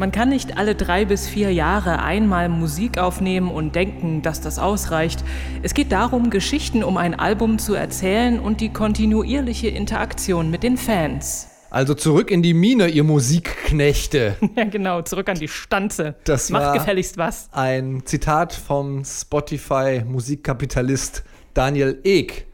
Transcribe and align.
Man 0.00 0.10
kann 0.12 0.30
nicht 0.30 0.56
alle 0.56 0.74
drei 0.74 1.04
bis 1.04 1.28
vier 1.28 1.52
Jahre 1.52 1.98
einmal 1.98 2.48
Musik 2.48 2.96
aufnehmen 2.96 3.50
und 3.50 3.74
denken, 3.74 4.22
dass 4.22 4.40
das 4.40 4.58
ausreicht. 4.58 5.22
Es 5.62 5.74
geht 5.74 5.92
darum, 5.92 6.30
Geschichten 6.30 6.82
um 6.82 6.96
ein 6.96 7.14
Album 7.14 7.58
zu 7.58 7.74
erzählen 7.74 8.40
und 8.40 8.62
die 8.62 8.72
kontinuierliche 8.72 9.68
Interaktion 9.68 10.50
mit 10.50 10.62
den 10.62 10.78
Fans. 10.78 11.48
Also 11.68 11.92
zurück 11.92 12.30
in 12.30 12.42
die 12.42 12.54
Mine, 12.54 12.88
ihr 12.88 13.04
Musikknechte. 13.04 14.36
Ja, 14.56 14.64
genau, 14.64 15.02
zurück 15.02 15.28
an 15.28 15.38
die 15.38 15.48
Stanze. 15.48 16.14
Das 16.24 16.48
Macht 16.48 16.72
gefälligst 16.72 17.18
was. 17.18 17.50
Ein 17.52 18.00
Zitat 18.06 18.54
vom 18.54 19.04
Spotify-Musikkapitalist 19.04 21.24
Daniel 21.52 22.00
Ek. 22.04 22.46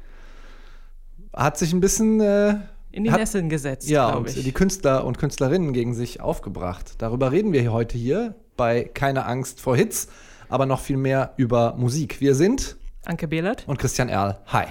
Hat 1.32 1.58
sich 1.58 1.72
ein 1.72 1.80
bisschen 1.80 2.20
äh, 2.20 2.56
In 2.96 3.04
die 3.04 3.12
hat- 3.12 3.20
Nesseln 3.20 3.50
gesetzt, 3.50 3.90
ja, 3.90 4.06
glaube 4.10 4.28
und 4.30 4.36
ich. 4.38 4.42
die 4.42 4.52
Künstler 4.52 5.04
und 5.04 5.18
Künstlerinnen 5.18 5.74
gegen 5.74 5.92
sich 5.92 6.22
aufgebracht. 6.22 6.94
Darüber 6.96 7.30
reden 7.30 7.52
wir 7.52 7.70
heute 7.70 7.98
hier 7.98 8.34
bei 8.56 8.84
Keine 8.84 9.26
Angst 9.26 9.60
vor 9.60 9.76
Hits, 9.76 10.08
aber 10.48 10.64
noch 10.64 10.80
viel 10.80 10.96
mehr 10.96 11.34
über 11.36 11.74
Musik. 11.76 12.22
Wir 12.22 12.34
sind 12.34 12.76
Anke 13.04 13.28
Behlert. 13.28 13.64
und 13.66 13.78
Christian 13.78 14.08
Erl. 14.08 14.38
Hi. 14.46 14.64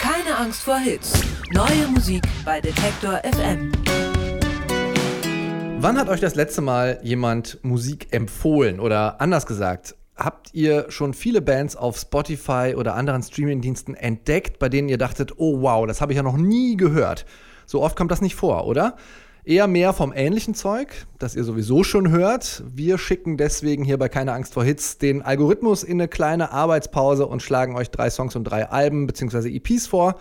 Keine 0.00 0.38
Angst 0.38 0.62
vor 0.62 0.78
Hits. 0.78 1.12
Neue 1.52 1.86
Musik 1.92 2.22
bei 2.46 2.62
Detektor 2.62 3.20
FM. 3.22 3.70
Wann 5.80 5.98
hat 5.98 6.08
euch 6.08 6.20
das 6.20 6.34
letzte 6.34 6.62
Mal 6.62 6.98
jemand 7.02 7.58
Musik 7.62 8.08
empfohlen? 8.10 8.80
Oder 8.80 9.20
anders 9.20 9.44
gesagt, 9.44 9.96
habt 10.16 10.54
ihr 10.54 10.86
schon 10.90 11.14
viele 11.14 11.42
Bands 11.42 11.76
auf 11.76 11.96
Spotify 11.98 12.74
oder 12.76 12.94
anderen 12.94 13.22
Streamingdiensten 13.22 13.94
entdeckt, 13.94 14.58
bei 14.58 14.68
denen 14.68 14.88
ihr 14.88 14.98
dachtet, 14.98 15.38
oh 15.38 15.60
wow, 15.62 15.86
das 15.86 16.00
habe 16.00 16.12
ich 16.12 16.16
ja 16.16 16.22
noch 16.22 16.36
nie 16.36 16.76
gehört? 16.76 17.26
So 17.66 17.82
oft 17.82 17.96
kommt 17.96 18.10
das 18.10 18.20
nicht 18.20 18.34
vor, 18.34 18.66
oder? 18.66 18.96
Eher 19.46 19.66
mehr 19.66 19.92
vom 19.92 20.14
ähnlichen 20.14 20.54
Zeug, 20.54 21.06
das 21.18 21.36
ihr 21.36 21.44
sowieso 21.44 21.84
schon 21.84 22.10
hört. 22.10 22.62
Wir 22.66 22.96
schicken 22.96 23.36
deswegen 23.36 23.84
hier 23.84 23.98
bei 23.98 24.08
Keine 24.08 24.32
Angst 24.32 24.54
vor 24.54 24.64
Hits 24.64 24.96
den 24.96 25.20
Algorithmus 25.20 25.82
in 25.82 26.00
eine 26.00 26.08
kleine 26.08 26.50
Arbeitspause 26.50 27.26
und 27.26 27.42
schlagen 27.42 27.76
euch 27.76 27.90
drei 27.90 28.08
Songs 28.08 28.36
und 28.36 28.44
drei 28.44 28.70
Alben 28.70 29.06
bzw. 29.06 29.54
EPs 29.54 29.86
vor. 29.86 30.14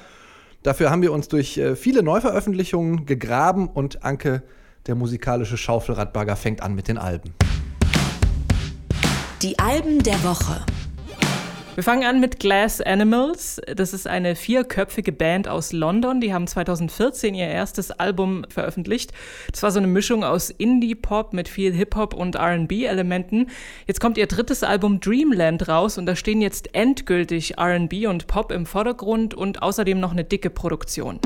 Dafür 0.61 0.89
haben 0.89 1.01
wir 1.01 1.13
uns 1.13 1.29
durch 1.29 1.57
äh, 1.57 1.77
viele 1.77 2.03
Neuveröffentlichungen 2.03 3.05
gegraben 3.05 3.69
und 3.69 4.03
Anke, 4.03 4.43
der 4.87 4.95
musikalische 4.95 5.57
Schaufelradbagger, 5.57 6.35
fängt 6.35 6.61
an 6.61 6.75
mit 6.75 6.89
den 6.89 6.97
Alben. 6.97 7.33
Die 9.43 9.59
Alben 9.59 10.01
der 10.01 10.23
Woche. 10.23 10.61
Wir 11.75 11.83
fangen 11.83 12.05
an 12.05 12.21
mit 12.21 12.39
Glass 12.39 12.79
Animals. 12.79 13.59
Das 13.75 13.91
ist 13.91 14.07
eine 14.07 14.37
vierköpfige 14.37 15.11
Band 15.11 15.49
aus 15.49 15.73
London. 15.73 16.21
Die 16.21 16.33
haben 16.33 16.47
2014 16.47 17.35
ihr 17.35 17.49
erstes 17.49 17.91
Album 17.91 18.45
veröffentlicht. 18.47 19.11
Das 19.51 19.61
war 19.61 19.71
so 19.71 19.79
eine 19.79 19.87
Mischung 19.87 20.23
aus 20.23 20.49
Indie-Pop 20.49 21.33
mit 21.33 21.49
viel 21.49 21.73
Hip-Hop 21.73 22.13
und 22.13 22.37
RB-Elementen. 22.37 23.49
Jetzt 23.85 23.99
kommt 23.99 24.17
ihr 24.17 24.27
drittes 24.27 24.63
Album 24.63 25.01
Dreamland 25.01 25.67
raus 25.67 25.97
und 25.97 26.05
da 26.05 26.15
stehen 26.15 26.39
jetzt 26.39 26.73
endgültig 26.73 27.59
RB 27.59 28.07
und 28.07 28.27
Pop 28.27 28.49
im 28.49 28.65
Vordergrund 28.65 29.33
und 29.33 29.61
außerdem 29.61 29.99
noch 29.99 30.13
eine 30.13 30.23
dicke 30.23 30.51
Produktion. 30.51 31.19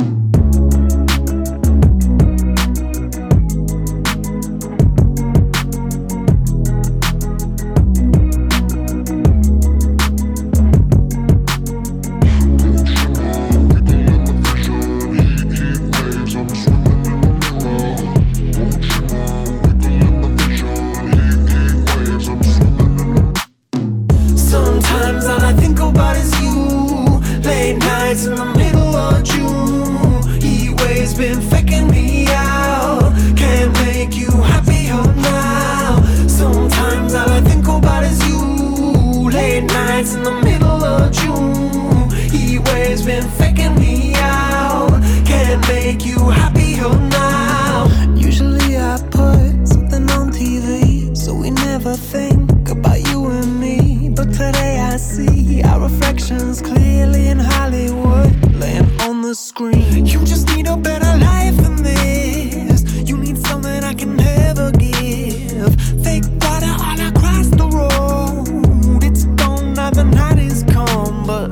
Screen. 59.48 60.06
You 60.06 60.20
just 60.26 60.46
need 60.56 60.68
a 60.68 60.76
better 60.76 61.18
life 61.18 61.56
than 61.64 61.78
this. 61.82 62.84
You 63.10 63.18
need 63.18 63.38
something 63.48 63.84
I 63.84 63.94
can 63.94 64.16
never 64.18 64.72
give. 64.72 65.74
Fake 66.04 66.28
water 66.42 66.74
all 66.86 67.00
across 67.12 67.48
the 67.62 67.68
road. 67.80 69.04
It's 69.04 69.24
gone 69.42 69.74
now, 69.74 69.90
the 69.90 70.04
night 70.04 70.40
is 70.40 70.64
come, 70.66 71.26
but 71.26 71.50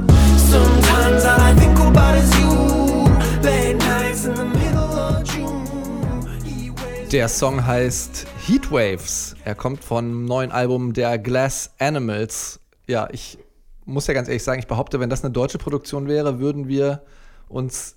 sometimes 0.51 1.23
all 1.23 1.39
I 1.39 1.53
think 1.55 1.79
about 1.79 2.15
is 2.17 2.29
you. 2.39 2.51
Late 3.41 3.77
nights 3.77 4.25
in 4.25 4.35
the 4.35 4.45
middle 4.45 4.91
of 5.07 5.23
June. 5.23 5.63
Der 7.11 7.29
Song 7.29 7.65
heißt 7.65 8.27
Heatwaves. 8.45 9.35
Er 9.45 9.55
kommt 9.55 9.83
vom 9.83 10.25
neuen 10.25 10.51
Album 10.51 10.91
der 10.91 11.17
Glass 11.17 11.71
Animals. 11.79 12.59
Ja, 12.87 13.07
ich 13.11 13.37
muss 13.85 14.07
ja 14.07 14.13
ganz 14.13 14.27
ehrlich 14.27 14.43
sagen, 14.43 14.59
ich 14.59 14.67
behaupte, 14.67 14.99
wenn 14.99 15.09
das 15.09 15.23
eine 15.23 15.31
deutsche 15.31 15.59
Produktion 15.59 16.07
wäre, 16.09 16.39
würden 16.39 16.67
wir 16.67 17.03
uns 17.47 17.95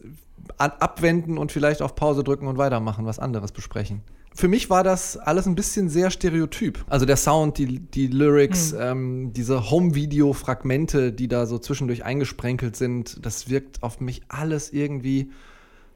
abwenden 0.57 1.39
und 1.39 1.53
vielleicht 1.53 1.83
auf 1.83 1.95
Pause 1.95 2.23
drücken 2.25 2.47
und 2.47 2.59
weitermachen, 2.59 3.05
was 3.07 3.19
anderes 3.19 3.53
besprechen. 3.53 4.03
Für 4.35 4.47
mich 4.47 4.71
war 4.71 4.85
das 4.85 5.17
alles 5.17 5.47
ein 5.47 5.57
bisschen 5.57 5.89
sehr 5.89 6.11
stereotyp. 6.11 6.85
Also 6.89 7.07
der 7.07 7.17
Sound, 7.17 7.59
die, 7.59 7.81
die 7.81 8.07
Lyrics, 8.07 8.73
ähm, 8.79 9.33
diese 9.33 9.69
Home-Video-Fragmente, 9.71 11.13
die 11.13 11.27
da 11.27 11.45
so 11.47 11.59
zwischendurch 11.59 12.05
eingesprenkelt 12.05 12.77
sind, 12.77 13.25
das 13.27 13.51
wirkt 13.51 13.83
auf 13.83 14.01
mich 14.01 14.23
alles 14.29 14.73
irgendwie 14.73 15.33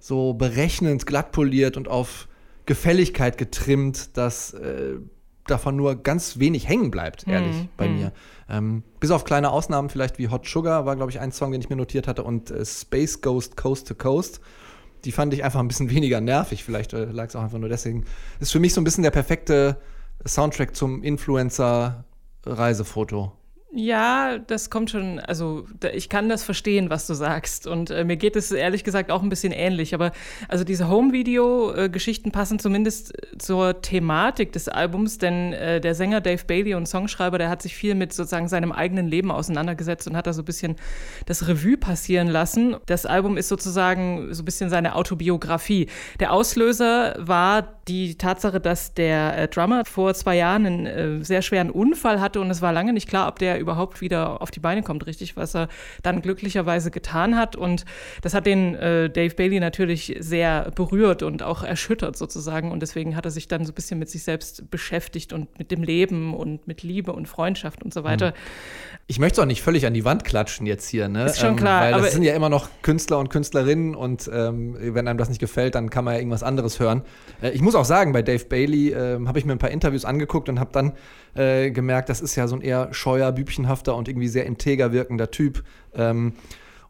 so 0.00 0.34
berechnend, 0.34 1.06
glatt 1.06 1.30
poliert 1.30 1.76
und 1.76 1.86
auf 1.86 2.26
Gefälligkeit 2.66 3.38
getrimmt, 3.38 4.16
dass 4.16 4.54
äh, 4.54 4.96
davon 5.46 5.76
nur 5.76 5.96
ganz 5.96 6.38
wenig 6.38 6.68
hängen 6.68 6.90
bleibt, 6.90 7.26
ehrlich, 7.26 7.68
bei 7.76 7.88
mir. 7.88 8.12
Ähm, 8.48 8.82
bis 9.00 9.10
auf 9.10 9.24
kleine 9.24 9.50
Ausnahmen, 9.50 9.88
vielleicht 9.88 10.18
wie 10.18 10.28
Hot 10.28 10.46
Sugar, 10.46 10.86
war, 10.86 10.96
glaube 10.96 11.10
ich, 11.10 11.20
ein 11.20 11.32
Song, 11.32 11.52
den 11.52 11.60
ich 11.60 11.68
mir 11.68 11.76
notiert 11.76 12.06
hatte, 12.06 12.22
und 12.22 12.50
äh, 12.50 12.64
Space 12.64 13.20
Ghost 13.20 13.56
Coast 13.56 13.88
to 13.88 13.94
Coast. 13.94 14.40
Die 15.04 15.12
fand 15.12 15.34
ich 15.34 15.42
einfach 15.42 15.60
ein 15.60 15.68
bisschen 15.68 15.90
weniger 15.90 16.20
nervig. 16.20 16.64
Vielleicht 16.64 16.92
äh, 16.92 17.06
lag 17.06 17.28
es 17.28 17.36
auch 17.36 17.42
einfach 17.42 17.58
nur 17.58 17.68
deswegen. 17.68 18.04
Ist 18.40 18.52
für 18.52 18.60
mich 18.60 18.74
so 18.74 18.80
ein 18.80 18.84
bisschen 18.84 19.02
der 19.02 19.10
perfekte 19.10 19.78
Soundtrack 20.26 20.76
zum 20.76 21.02
Influencer-Reisefoto. 21.02 23.32
Ja, 23.74 24.36
das 24.36 24.68
kommt 24.68 24.90
schon, 24.90 25.18
also 25.18 25.64
ich 25.94 26.10
kann 26.10 26.28
das 26.28 26.42
verstehen, 26.44 26.90
was 26.90 27.06
du 27.06 27.14
sagst. 27.14 27.66
Und 27.66 27.88
äh, 27.90 28.04
mir 28.04 28.18
geht 28.18 28.36
es 28.36 28.52
ehrlich 28.52 28.84
gesagt 28.84 29.10
auch 29.10 29.22
ein 29.22 29.30
bisschen 29.30 29.50
ähnlich. 29.50 29.94
Aber 29.94 30.12
also 30.48 30.62
diese 30.62 30.90
Home-Video-Geschichten 30.90 32.32
passen 32.32 32.58
zumindest 32.58 33.16
äh, 33.16 33.38
zur 33.38 33.80
Thematik 33.80 34.52
des 34.52 34.68
Albums, 34.68 35.16
denn 35.16 35.54
äh, 35.54 35.80
der 35.80 35.94
Sänger 35.94 36.20
Dave 36.20 36.44
Bailey 36.46 36.74
und 36.74 36.84
Songschreiber, 36.84 37.38
der 37.38 37.48
hat 37.48 37.62
sich 37.62 37.74
viel 37.74 37.94
mit 37.94 38.12
sozusagen 38.12 38.46
seinem 38.46 38.72
eigenen 38.72 39.08
Leben 39.08 39.30
auseinandergesetzt 39.30 40.06
und 40.06 40.18
hat 40.18 40.26
da 40.26 40.34
so 40.34 40.42
ein 40.42 40.44
bisschen 40.44 40.76
das 41.24 41.48
Revue 41.48 41.78
passieren 41.78 42.28
lassen. 42.28 42.76
Das 42.84 43.06
Album 43.06 43.38
ist 43.38 43.48
sozusagen 43.48 44.34
so 44.34 44.42
ein 44.42 44.44
bisschen 44.44 44.68
seine 44.68 44.96
Autobiografie. 44.96 45.88
Der 46.20 46.34
Auslöser 46.34 47.16
war 47.18 47.80
die 47.88 48.16
Tatsache, 48.16 48.60
dass 48.60 48.94
der 48.94 49.36
äh, 49.36 49.48
Drummer 49.48 49.84
vor 49.84 50.14
zwei 50.14 50.36
Jahren 50.36 50.66
einen 50.66 50.86
äh, 50.86 51.24
sehr 51.24 51.42
schweren 51.42 51.70
Unfall 51.70 52.20
hatte 52.20 52.40
und 52.40 52.50
es 52.50 52.62
war 52.62 52.72
lange 52.72 52.92
nicht 52.92 53.08
klar, 53.08 53.28
ob 53.28 53.38
der 53.38 53.58
überhaupt 53.58 54.00
wieder 54.00 54.40
auf 54.40 54.50
die 54.50 54.60
Beine 54.60 54.82
kommt, 54.82 55.06
richtig, 55.06 55.36
was 55.36 55.54
er 55.54 55.68
dann 56.02 56.22
glücklicherweise 56.22 56.90
getan 56.90 57.36
hat. 57.36 57.56
Und 57.56 57.84
das 58.22 58.34
hat 58.34 58.46
den 58.46 58.74
äh, 58.76 59.10
Dave 59.10 59.34
Bailey 59.34 59.58
natürlich 59.58 60.16
sehr 60.20 60.70
berührt 60.74 61.22
und 61.22 61.42
auch 61.42 61.64
erschüttert 61.64 62.16
sozusagen. 62.16 62.70
Und 62.70 62.80
deswegen 62.80 63.16
hat 63.16 63.24
er 63.24 63.30
sich 63.30 63.48
dann 63.48 63.64
so 63.64 63.72
ein 63.72 63.74
bisschen 63.74 63.98
mit 63.98 64.08
sich 64.10 64.22
selbst 64.22 64.70
beschäftigt 64.70 65.32
und 65.32 65.58
mit 65.58 65.70
dem 65.70 65.82
Leben 65.82 66.34
und 66.34 66.66
mit 66.68 66.82
Liebe 66.82 67.12
und 67.12 67.26
Freundschaft 67.26 67.82
und 67.82 67.92
so 67.92 68.04
weiter. 68.04 68.32
Ich 69.08 69.18
möchte 69.18 69.40
es 69.40 69.42
auch 69.42 69.48
nicht 69.48 69.62
völlig 69.62 69.84
an 69.86 69.94
die 69.94 70.04
Wand 70.04 70.24
klatschen 70.24 70.64
jetzt 70.66 70.88
hier, 70.88 71.08
ne? 71.08 71.24
Ist 71.24 71.40
schon 71.40 71.56
klar, 71.56 71.82
Weil 71.82 71.94
aber- 71.94 72.04
das 72.04 72.12
sind 72.12 72.22
ja 72.22 72.34
immer 72.34 72.48
noch 72.48 72.68
Künstler 72.82 73.18
und 73.18 73.30
Künstlerinnen 73.30 73.94
und 73.94 74.30
ähm, 74.32 74.76
wenn 74.78 75.08
einem 75.08 75.18
das 75.18 75.28
nicht 75.28 75.40
gefällt, 75.40 75.74
dann 75.74 75.90
kann 75.90 76.04
man 76.04 76.14
ja 76.14 76.20
irgendwas 76.20 76.42
anderes 76.42 76.78
hören. 76.78 77.02
Äh, 77.42 77.50
ich 77.50 77.60
muss 77.60 77.71
auch 77.74 77.84
sagen, 77.84 78.12
bei 78.12 78.22
Dave 78.22 78.44
Bailey 78.44 78.90
ähm, 78.90 79.28
habe 79.28 79.38
ich 79.38 79.44
mir 79.44 79.52
ein 79.52 79.58
paar 79.58 79.70
Interviews 79.70 80.04
angeguckt 80.04 80.48
und 80.48 80.60
habe 80.60 80.70
dann 80.72 80.92
äh, 81.34 81.70
gemerkt, 81.70 82.08
das 82.08 82.20
ist 82.20 82.36
ja 82.36 82.46
so 82.48 82.56
ein 82.56 82.62
eher 82.62 82.92
scheuer, 82.92 83.32
bübchenhafter 83.32 83.96
und 83.96 84.08
irgendwie 84.08 84.28
sehr 84.28 84.46
integer 84.46 84.92
wirkender 84.92 85.30
Typ. 85.30 85.62
Ähm, 85.94 86.34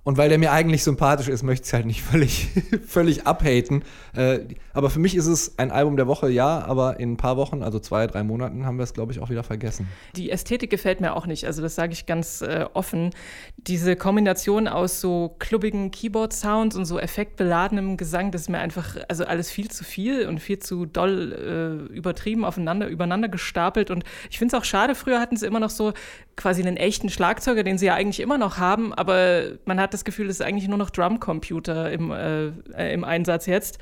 Und 0.05 0.19
weil 0.19 0.29
der 0.29 0.39
mir 0.39 0.51
eigentlich 0.51 0.83
sympathisch 0.83 1.29
ist, 1.29 1.45
möchte 1.45 1.63
ich 1.63 1.69
es 1.69 1.73
halt 1.73 1.87
nicht 1.87 2.03
völlig, 2.13 2.49
völlig 2.87 3.27
abhaten. 3.27 3.85
Äh, 4.17 4.41
aber 4.75 4.91
für 4.91 4.99
mich 4.99 5.15
ist 5.15 5.27
es 5.27 5.59
ein 5.59 5.71
Album 5.71 5.97
der 5.97 6.09
Woche, 6.09 6.29
ja, 6.29 6.65
aber 6.65 6.99
in 6.99 7.13
ein 7.13 7.17
paar 7.17 7.37
Wochen, 7.37 7.63
also 7.63 7.79
zwei, 7.79 8.07
drei 8.09 8.25
Monaten, 8.25 8.67
haben 8.67 8.79
wir 8.79 8.83
es, 8.83 8.95
glaube 8.95 9.13
ich, 9.13 9.21
auch 9.21 9.31
wieder 9.31 9.45
vergessen. 9.45 9.87
Die 10.17 10.31
Ästhetik 10.31 10.71
gefällt 10.71 11.01
mir 11.01 11.15
auch 11.15 11.27
nicht. 11.27 11.47
Also, 11.47 11.63
das 11.63 11.77
sage 11.77 11.93
ich 11.93 12.07
ganz 12.07 12.43
äh, 12.43 12.67
offen. 12.75 13.11
Diese 13.57 13.95
Kombination 13.95 14.67
aus 14.67 15.01
so 15.01 15.37
klubbigen 15.39 15.93
Keyboard-Sounds 15.93 16.75
und 16.75 16.85
so 16.85 16.99
effektbeladenem 16.99 17.97
Gesang, 17.97 18.33
das 18.33 18.43
ist 18.43 18.49
mir 18.49 18.59
einfach, 18.59 18.97
also 19.09 19.25
alles 19.25 19.51
viel 19.51 19.71
zu 19.71 19.85
viel 19.85 20.27
und 20.27 20.41
viel 20.41 20.59
zu 20.59 20.85
doll 20.85 21.89
äh, 21.91 21.95
übertrieben 21.95 22.45
aufeinander, 22.45 22.89
übereinander 22.89 23.29
gestapelt. 23.29 23.91
Und 23.91 24.03
ich 24.31 24.39
finde 24.39 24.57
es 24.57 24.61
auch 24.61 24.65
schade, 24.65 24.97
früher 24.97 25.21
hatten 25.21 25.37
sie 25.37 25.47
immer 25.47 25.61
noch 25.61 25.71
so 25.71 25.93
quasi 26.37 26.63
einen 26.63 26.77
echten 26.77 27.09
Schlagzeuger, 27.09 27.63
den 27.63 27.79
sie 27.79 27.87
ja 27.87 27.95
eigentlich 27.95 28.21
immer 28.21 28.39
noch 28.39 28.59
haben, 28.59 28.93
aber 28.95 29.43
man 29.65 29.81
hat 29.81 29.92
das 29.93 30.05
Gefühl, 30.05 30.27
es 30.29 30.41
ist 30.41 30.43
eigentlich 30.47 30.69
nur 30.69 30.79
noch 30.79 30.91
Drumcomputer 30.91 31.91
im, 31.91 32.11
äh, 32.11 32.49
äh, 32.77 32.93
im 32.93 33.05
Einsatz 33.05 33.47
jetzt. 33.47 33.79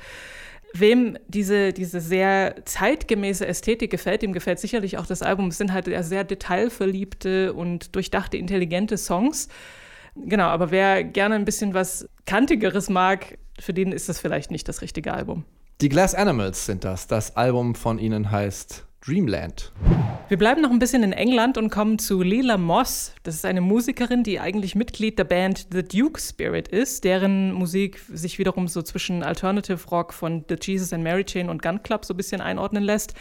Wem 0.73 1.17
diese, 1.27 1.73
diese 1.73 1.99
sehr 1.99 2.63
zeitgemäße 2.65 3.45
Ästhetik 3.45 3.91
gefällt, 3.91 4.21
dem 4.21 4.31
gefällt 4.31 4.59
sicherlich 4.59 4.97
auch 4.97 5.05
das 5.05 5.21
Album. 5.21 5.47
Es 5.47 5.57
sind 5.57 5.73
halt 5.73 5.89
sehr 6.05 6.23
detailverliebte 6.23 7.53
und 7.53 7.93
durchdachte, 7.95 8.37
intelligente 8.37 8.97
Songs. 8.97 9.49
Genau, 10.15 10.45
aber 10.45 10.71
wer 10.71 11.03
gerne 11.03 11.35
ein 11.35 11.45
bisschen 11.45 11.73
was 11.73 12.07
Kantigeres 12.25 12.89
mag, 12.89 13.37
für 13.59 13.73
den 13.73 13.91
ist 13.91 14.07
das 14.07 14.19
vielleicht 14.19 14.51
nicht 14.51 14.67
das 14.67 14.81
richtige 14.81 15.13
Album. 15.13 15.45
Die 15.81 15.89
Glass 15.89 16.15
Animals 16.15 16.65
sind 16.65 16.83
das. 16.83 17.07
Das 17.07 17.35
Album 17.35 17.75
von 17.75 17.99
ihnen 17.99 18.31
heißt 18.31 18.85
Dreamland. 19.03 19.71
Wir 20.27 20.37
bleiben 20.37 20.61
noch 20.61 20.69
ein 20.69 20.77
bisschen 20.77 21.01
in 21.01 21.11
England 21.11 21.57
und 21.57 21.71
kommen 21.71 21.97
zu 21.97 22.21
Leela 22.21 22.57
Moss. 22.57 23.13
Das 23.23 23.33
ist 23.33 23.45
eine 23.45 23.59
Musikerin, 23.59 24.23
die 24.23 24.39
eigentlich 24.39 24.75
Mitglied 24.75 25.17
der 25.17 25.23
Band 25.23 25.67
The 25.71 25.83
Duke 25.83 26.21
Spirit 26.21 26.67
ist, 26.67 27.03
deren 27.03 27.51
Musik 27.51 27.99
sich 28.13 28.37
wiederum 28.37 28.67
so 28.67 28.83
zwischen 28.83 29.23
Alternative 29.23 29.79
Rock 29.89 30.13
von 30.13 30.45
The 30.47 30.55
Jesus 30.61 30.93
and 30.93 31.03
Mary 31.03 31.25
Chain 31.25 31.49
und 31.49 31.63
Gun 31.63 31.81
Club 31.81 32.05
so 32.05 32.13
ein 32.13 32.17
bisschen 32.17 32.41
einordnen 32.41 32.83
lässt. 32.83 33.15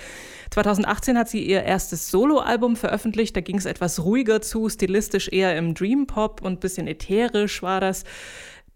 2018 0.50 1.16
hat 1.16 1.30
sie 1.30 1.44
ihr 1.44 1.62
erstes 1.62 2.10
Soloalbum 2.10 2.76
veröffentlicht. 2.76 3.34
Da 3.34 3.40
ging 3.40 3.56
es 3.56 3.64
etwas 3.64 4.04
ruhiger 4.04 4.42
zu, 4.42 4.68
stilistisch 4.68 5.28
eher 5.32 5.56
im 5.56 5.72
Dream 5.72 6.06
Pop 6.06 6.42
und 6.42 6.52
ein 6.52 6.60
bisschen 6.60 6.86
ätherisch 6.88 7.62
war 7.62 7.80
das. 7.80 8.04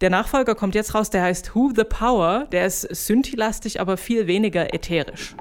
Der 0.00 0.08
Nachfolger 0.08 0.54
kommt 0.54 0.74
jetzt 0.74 0.94
raus, 0.94 1.10
der 1.10 1.22
heißt 1.22 1.54
Who 1.54 1.70
the 1.76 1.84
Power. 1.84 2.48
Der 2.50 2.64
ist 2.64 2.80
synthi-lastig, 2.80 3.78
aber 3.78 3.98
viel 3.98 4.26
weniger 4.26 4.72
ätherisch. 4.72 5.36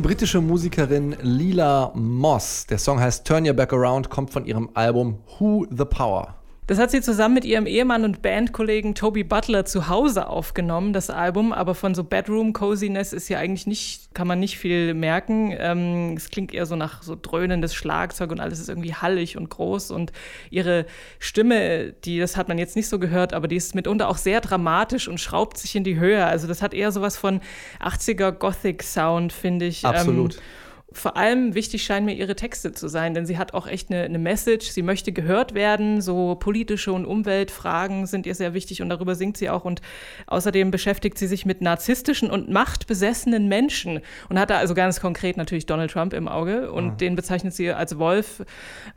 Die 0.00 0.06
britische 0.06 0.40
Musikerin 0.40 1.14
Lila 1.20 1.92
Moss. 1.94 2.64
Der 2.64 2.78
Song 2.78 2.98
heißt 2.98 3.26
Turn 3.26 3.46
Your 3.46 3.52
Back 3.52 3.74
Around, 3.74 4.08
kommt 4.08 4.30
von 4.30 4.46
ihrem 4.46 4.70
Album 4.72 5.18
Who 5.38 5.66
the 5.70 5.84
Power. 5.84 6.39
Das 6.70 6.78
hat 6.78 6.92
sie 6.92 7.00
zusammen 7.00 7.34
mit 7.34 7.44
ihrem 7.44 7.66
Ehemann 7.66 8.04
und 8.04 8.22
Bandkollegen 8.22 8.94
Toby 8.94 9.24
Butler 9.24 9.64
zu 9.64 9.88
Hause 9.88 10.28
aufgenommen, 10.28 10.92
das 10.92 11.10
Album. 11.10 11.52
Aber 11.52 11.74
von 11.74 11.96
so 11.96 12.04
Bedroom-Coziness 12.04 13.12
ist 13.12 13.28
ja 13.28 13.38
eigentlich 13.38 13.66
nicht, 13.66 14.14
kann 14.14 14.28
man 14.28 14.38
nicht 14.38 14.56
viel 14.56 14.94
merken. 14.94 15.52
Ähm, 15.58 16.14
es 16.16 16.30
klingt 16.30 16.54
eher 16.54 16.66
so 16.66 16.76
nach 16.76 17.02
so 17.02 17.16
dröhnendes 17.20 17.74
Schlagzeug 17.74 18.30
und 18.30 18.38
alles 18.38 18.60
ist 18.60 18.68
irgendwie 18.68 18.94
hallig 18.94 19.36
und 19.36 19.50
groß. 19.50 19.90
Und 19.90 20.12
ihre 20.50 20.86
Stimme, 21.18 21.92
die, 22.04 22.20
das 22.20 22.36
hat 22.36 22.46
man 22.46 22.56
jetzt 22.56 22.76
nicht 22.76 22.88
so 22.88 23.00
gehört, 23.00 23.34
aber 23.34 23.48
die 23.48 23.56
ist 23.56 23.74
mitunter 23.74 24.08
auch 24.08 24.16
sehr 24.16 24.40
dramatisch 24.40 25.08
und 25.08 25.18
schraubt 25.18 25.58
sich 25.58 25.74
in 25.74 25.82
die 25.82 25.98
Höhe. 25.98 26.24
Also 26.24 26.46
das 26.46 26.62
hat 26.62 26.72
eher 26.72 26.92
sowas 26.92 27.16
von 27.16 27.40
80er 27.80 28.30
Gothic-Sound, 28.30 29.32
finde 29.32 29.66
ich. 29.66 29.84
Absolut. 29.84 30.36
Ähm, 30.36 30.40
vor 30.92 31.16
allem 31.16 31.54
wichtig 31.54 31.84
scheinen 31.84 32.06
mir 32.06 32.14
ihre 32.14 32.34
Texte 32.34 32.72
zu 32.72 32.88
sein, 32.88 33.14
denn 33.14 33.24
sie 33.24 33.38
hat 33.38 33.54
auch 33.54 33.68
echt 33.68 33.90
eine, 33.90 34.02
eine 34.02 34.18
Message. 34.18 34.70
Sie 34.70 34.82
möchte 34.82 35.12
gehört 35.12 35.54
werden. 35.54 36.00
So 36.00 36.34
politische 36.34 36.92
und 36.92 37.06
Umweltfragen 37.06 38.06
sind 38.06 38.26
ihr 38.26 38.34
sehr 38.34 38.54
wichtig 38.54 38.82
und 38.82 38.88
darüber 38.88 39.14
singt 39.14 39.36
sie 39.36 39.50
auch. 39.50 39.64
Und 39.64 39.82
außerdem 40.26 40.72
beschäftigt 40.72 41.16
sie 41.16 41.28
sich 41.28 41.46
mit 41.46 41.60
narzisstischen 41.60 42.28
und 42.28 42.50
machtbesessenen 42.50 43.46
Menschen 43.46 44.00
und 44.28 44.38
hat 44.38 44.50
da 44.50 44.58
also 44.58 44.74
ganz 44.74 45.00
konkret 45.00 45.36
natürlich 45.36 45.66
Donald 45.66 45.92
Trump 45.92 46.12
im 46.12 46.26
Auge 46.26 46.72
und 46.72 47.00
den 47.00 47.14
bezeichnet 47.14 47.54
sie 47.54 47.70
als 47.70 47.98
Wolf. 47.98 48.42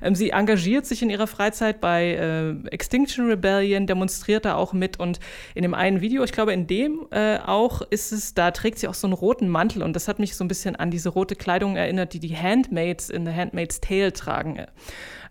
Ähm, 0.01 0.15
sie 0.15 0.31
engagiert 0.31 0.87
sich 0.87 1.03
in 1.03 1.11
ihrer 1.11 1.27
Freizeit 1.27 1.79
bei 1.79 2.13
äh, 2.13 2.67
Extinction 2.69 3.27
Rebellion, 3.27 3.85
demonstriert 3.85 4.45
da 4.45 4.55
auch 4.55 4.73
mit 4.73 4.99
und 4.99 5.19
in 5.53 5.61
dem 5.61 5.75
einen 5.75 6.01
Video, 6.01 6.23
ich 6.23 6.31
glaube 6.31 6.53
in 6.53 6.65
dem 6.65 7.05
äh, 7.11 7.37
auch, 7.37 7.81
ist 7.81 8.11
es, 8.11 8.33
da 8.33 8.49
trägt 8.51 8.79
sie 8.79 8.87
auch 8.87 8.93
so 8.95 9.05
einen 9.05 9.13
roten 9.13 9.47
Mantel 9.47 9.83
und 9.83 9.95
das 9.95 10.07
hat 10.07 10.17
mich 10.17 10.35
so 10.35 10.43
ein 10.43 10.47
bisschen 10.47 10.75
an 10.75 10.89
diese 10.89 11.09
rote 11.09 11.35
Kleidung 11.35 11.75
erinnert, 11.75 11.82
die 11.91 12.19
die 12.19 12.35
Handmaids 12.35 13.09
in 13.09 13.25
The 13.25 13.31
Handmaid's 13.33 13.81
Tale 13.81 14.13
tragen. 14.13 14.65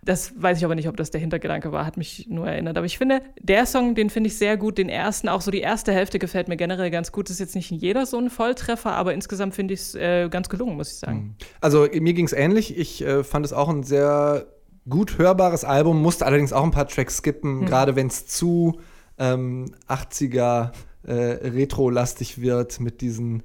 Das 0.05 0.33
weiß 0.35 0.57
ich 0.57 0.65
aber 0.65 0.75
nicht, 0.75 0.89
ob 0.89 0.97
das 0.97 1.11
der 1.11 1.21
Hintergedanke 1.21 1.71
war, 1.71 1.85
hat 1.85 1.95
mich 1.95 2.27
nur 2.29 2.47
erinnert. 2.47 2.77
Aber 2.77 2.85
ich 2.85 2.97
finde, 2.97 3.21
der 3.39 3.65
Song, 3.65 3.95
den 3.95 4.09
finde 4.09 4.27
ich 4.27 4.37
sehr 4.37 4.57
gut. 4.57 4.77
Den 4.77 4.89
ersten, 4.89 5.29
auch 5.29 5.41
so 5.41 5.49
die 5.49 5.61
erste 5.61 5.93
Hälfte 5.93 6.19
gefällt 6.19 6.49
mir 6.49 6.57
generell 6.57 6.91
ganz 6.91 7.11
gut. 7.11 7.29
Das 7.29 7.35
ist 7.35 7.39
jetzt 7.39 7.55
nicht 7.55 7.71
jeder 7.71 8.05
so 8.05 8.17
ein 8.17 8.29
Volltreffer, 8.29 8.91
aber 8.91 9.13
insgesamt 9.13 9.55
finde 9.55 9.73
ich 9.75 9.79
es 9.79 9.95
äh, 9.95 10.27
ganz 10.29 10.49
gelungen, 10.49 10.75
muss 10.75 10.91
ich 10.91 10.97
sagen. 10.97 11.37
Also 11.61 11.87
mir 11.93 12.13
ging 12.13 12.25
es 12.25 12.33
ähnlich. 12.33 12.77
Ich 12.77 13.01
äh, 13.01 13.23
fand 13.23 13.45
es 13.45 13.53
auch 13.53 13.69
ein 13.69 13.83
sehr 13.83 14.47
gut 14.89 15.17
hörbares 15.17 15.63
Album, 15.63 16.01
musste 16.01 16.25
allerdings 16.25 16.51
auch 16.51 16.63
ein 16.63 16.71
paar 16.71 16.87
Tracks 16.87 17.17
skippen, 17.17 17.65
gerade 17.65 17.95
wenn 17.95 18.07
es 18.07 18.27
zu 18.27 18.79
ähm, 19.17 19.73
80er 19.87 20.71
äh, 21.03 21.13
retro-lastig 21.13 22.41
wird 22.41 22.81
mit 22.81 22.99
diesen 22.99 23.43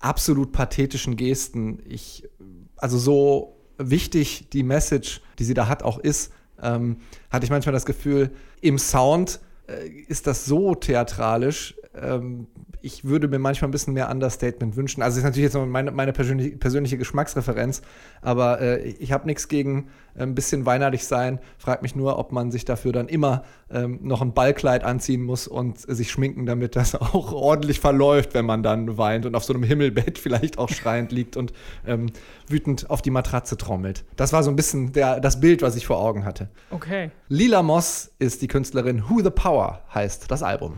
absolut 0.00 0.52
pathetischen 0.52 1.16
Gesten. 1.16 1.80
Ich, 1.86 2.28
also 2.76 2.98
so 2.98 3.56
wichtig 3.78 4.48
die 4.52 4.62
Message, 4.62 5.20
die 5.38 5.44
sie 5.44 5.54
da 5.54 5.68
hat, 5.68 5.82
auch 5.82 5.98
ist, 5.98 6.32
ähm, 6.62 6.98
hatte 7.30 7.44
ich 7.44 7.50
manchmal 7.50 7.72
das 7.72 7.86
Gefühl, 7.86 8.30
im 8.60 8.78
Sound 8.78 9.40
äh, 9.66 9.88
ist 10.08 10.26
das 10.26 10.44
so 10.44 10.74
theatralisch. 10.74 11.74
Ähm, 11.94 12.46
ich 12.82 13.04
würde 13.04 13.28
mir 13.28 13.38
manchmal 13.38 13.68
ein 13.68 13.72
bisschen 13.72 13.94
mehr 13.94 14.10
Understatement 14.10 14.76
wünschen. 14.76 15.02
Also, 15.02 15.16
das 15.16 15.18
ist 15.18 15.24
natürlich 15.24 15.52
jetzt 15.52 15.66
meine, 15.66 15.90
meine 15.90 16.12
persönliche, 16.12 16.56
persönliche 16.56 16.98
Geschmacksreferenz, 16.98 17.82
aber 18.22 18.60
äh, 18.60 18.88
ich 18.88 19.12
habe 19.12 19.26
nichts 19.26 19.48
gegen 19.48 19.88
ein 20.18 20.34
bisschen 20.34 20.66
weinerlich 20.66 21.04
sein. 21.04 21.40
Frag 21.58 21.82
mich 21.82 21.94
nur, 21.94 22.18
ob 22.18 22.32
man 22.32 22.50
sich 22.50 22.64
dafür 22.64 22.92
dann 22.92 23.08
immer 23.08 23.44
ähm, 23.70 24.00
noch 24.02 24.22
ein 24.22 24.32
Ballkleid 24.32 24.84
anziehen 24.84 25.22
muss 25.22 25.46
und 25.46 25.78
sich 25.78 26.10
schminken, 26.10 26.46
damit 26.46 26.76
das 26.76 26.94
auch 27.00 27.32
ordentlich 27.32 27.80
verläuft, 27.80 28.34
wenn 28.34 28.44
man 28.44 28.62
dann 28.62 28.98
weint 28.98 29.26
und 29.26 29.34
auf 29.34 29.44
so 29.44 29.54
einem 29.54 29.62
Himmelbett 29.62 30.18
vielleicht 30.30 30.58
auch 30.58 30.68
schreiend 30.68 31.12
liegt 31.12 31.36
und 31.36 31.52
ähm, 31.86 32.06
wütend 32.48 32.90
auf 32.90 33.02
die 33.02 33.10
Matratze 33.10 33.56
trommelt. 33.56 34.04
Das 34.16 34.32
war 34.32 34.42
so 34.42 34.50
ein 34.50 34.56
bisschen 34.56 34.92
der, 34.92 35.20
das 35.20 35.40
Bild, 35.40 35.62
was 35.62 35.76
ich 35.76 35.86
vor 35.86 35.98
Augen 35.98 36.24
hatte. 36.24 36.48
Okay. 36.70 37.10
Lila 37.28 37.62
Moss 37.62 38.10
ist 38.18 38.42
die 38.42 38.48
Künstlerin 38.48 39.04
Who 39.08 39.20
the 39.22 39.30
Power 39.30 39.82
heißt 39.94 40.30
das 40.30 40.42
Album. 40.42 40.74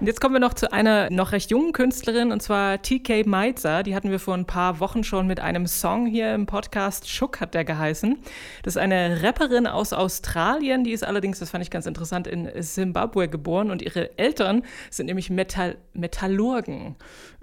Und 0.00 0.06
jetzt 0.06 0.20
kommen 0.20 0.34
wir 0.34 0.40
noch 0.40 0.54
zu 0.54 0.72
einer 0.72 1.10
noch 1.10 1.32
recht 1.32 1.50
jungen 1.50 1.72
Künstlerin 1.72 2.32
und 2.32 2.42
zwar 2.42 2.80
TK 2.80 3.26
Meitzer. 3.26 3.82
Die 3.82 3.94
hatten 3.94 4.10
wir 4.10 4.20
vor 4.20 4.34
ein 4.34 4.46
paar 4.46 4.80
Wochen 4.80 5.04
schon 5.04 5.26
mit 5.26 5.40
einem 5.40 5.66
Song 5.66 6.06
hier 6.06 6.34
im 6.34 6.46
Podcast. 6.46 7.08
Shook 7.08 7.40
hat 7.40 7.54
der 7.54 7.64
geheißen. 7.64 8.18
Das 8.62 8.75
ist 8.76 8.82
eine 8.82 9.22
Rapperin 9.22 9.66
aus 9.66 9.92
Australien. 9.92 10.84
Die 10.84 10.92
ist 10.92 11.04
allerdings, 11.04 11.38
das 11.38 11.50
fand 11.50 11.62
ich 11.62 11.70
ganz 11.70 11.86
interessant, 11.86 12.26
in 12.26 12.50
Zimbabwe 12.62 13.28
geboren 13.28 13.70
und 13.70 13.82
ihre 13.82 14.16
Eltern 14.18 14.62
sind 14.90 15.06
nämlich 15.06 15.30
Metall 15.30 15.76
Metallurgen. 15.94 16.96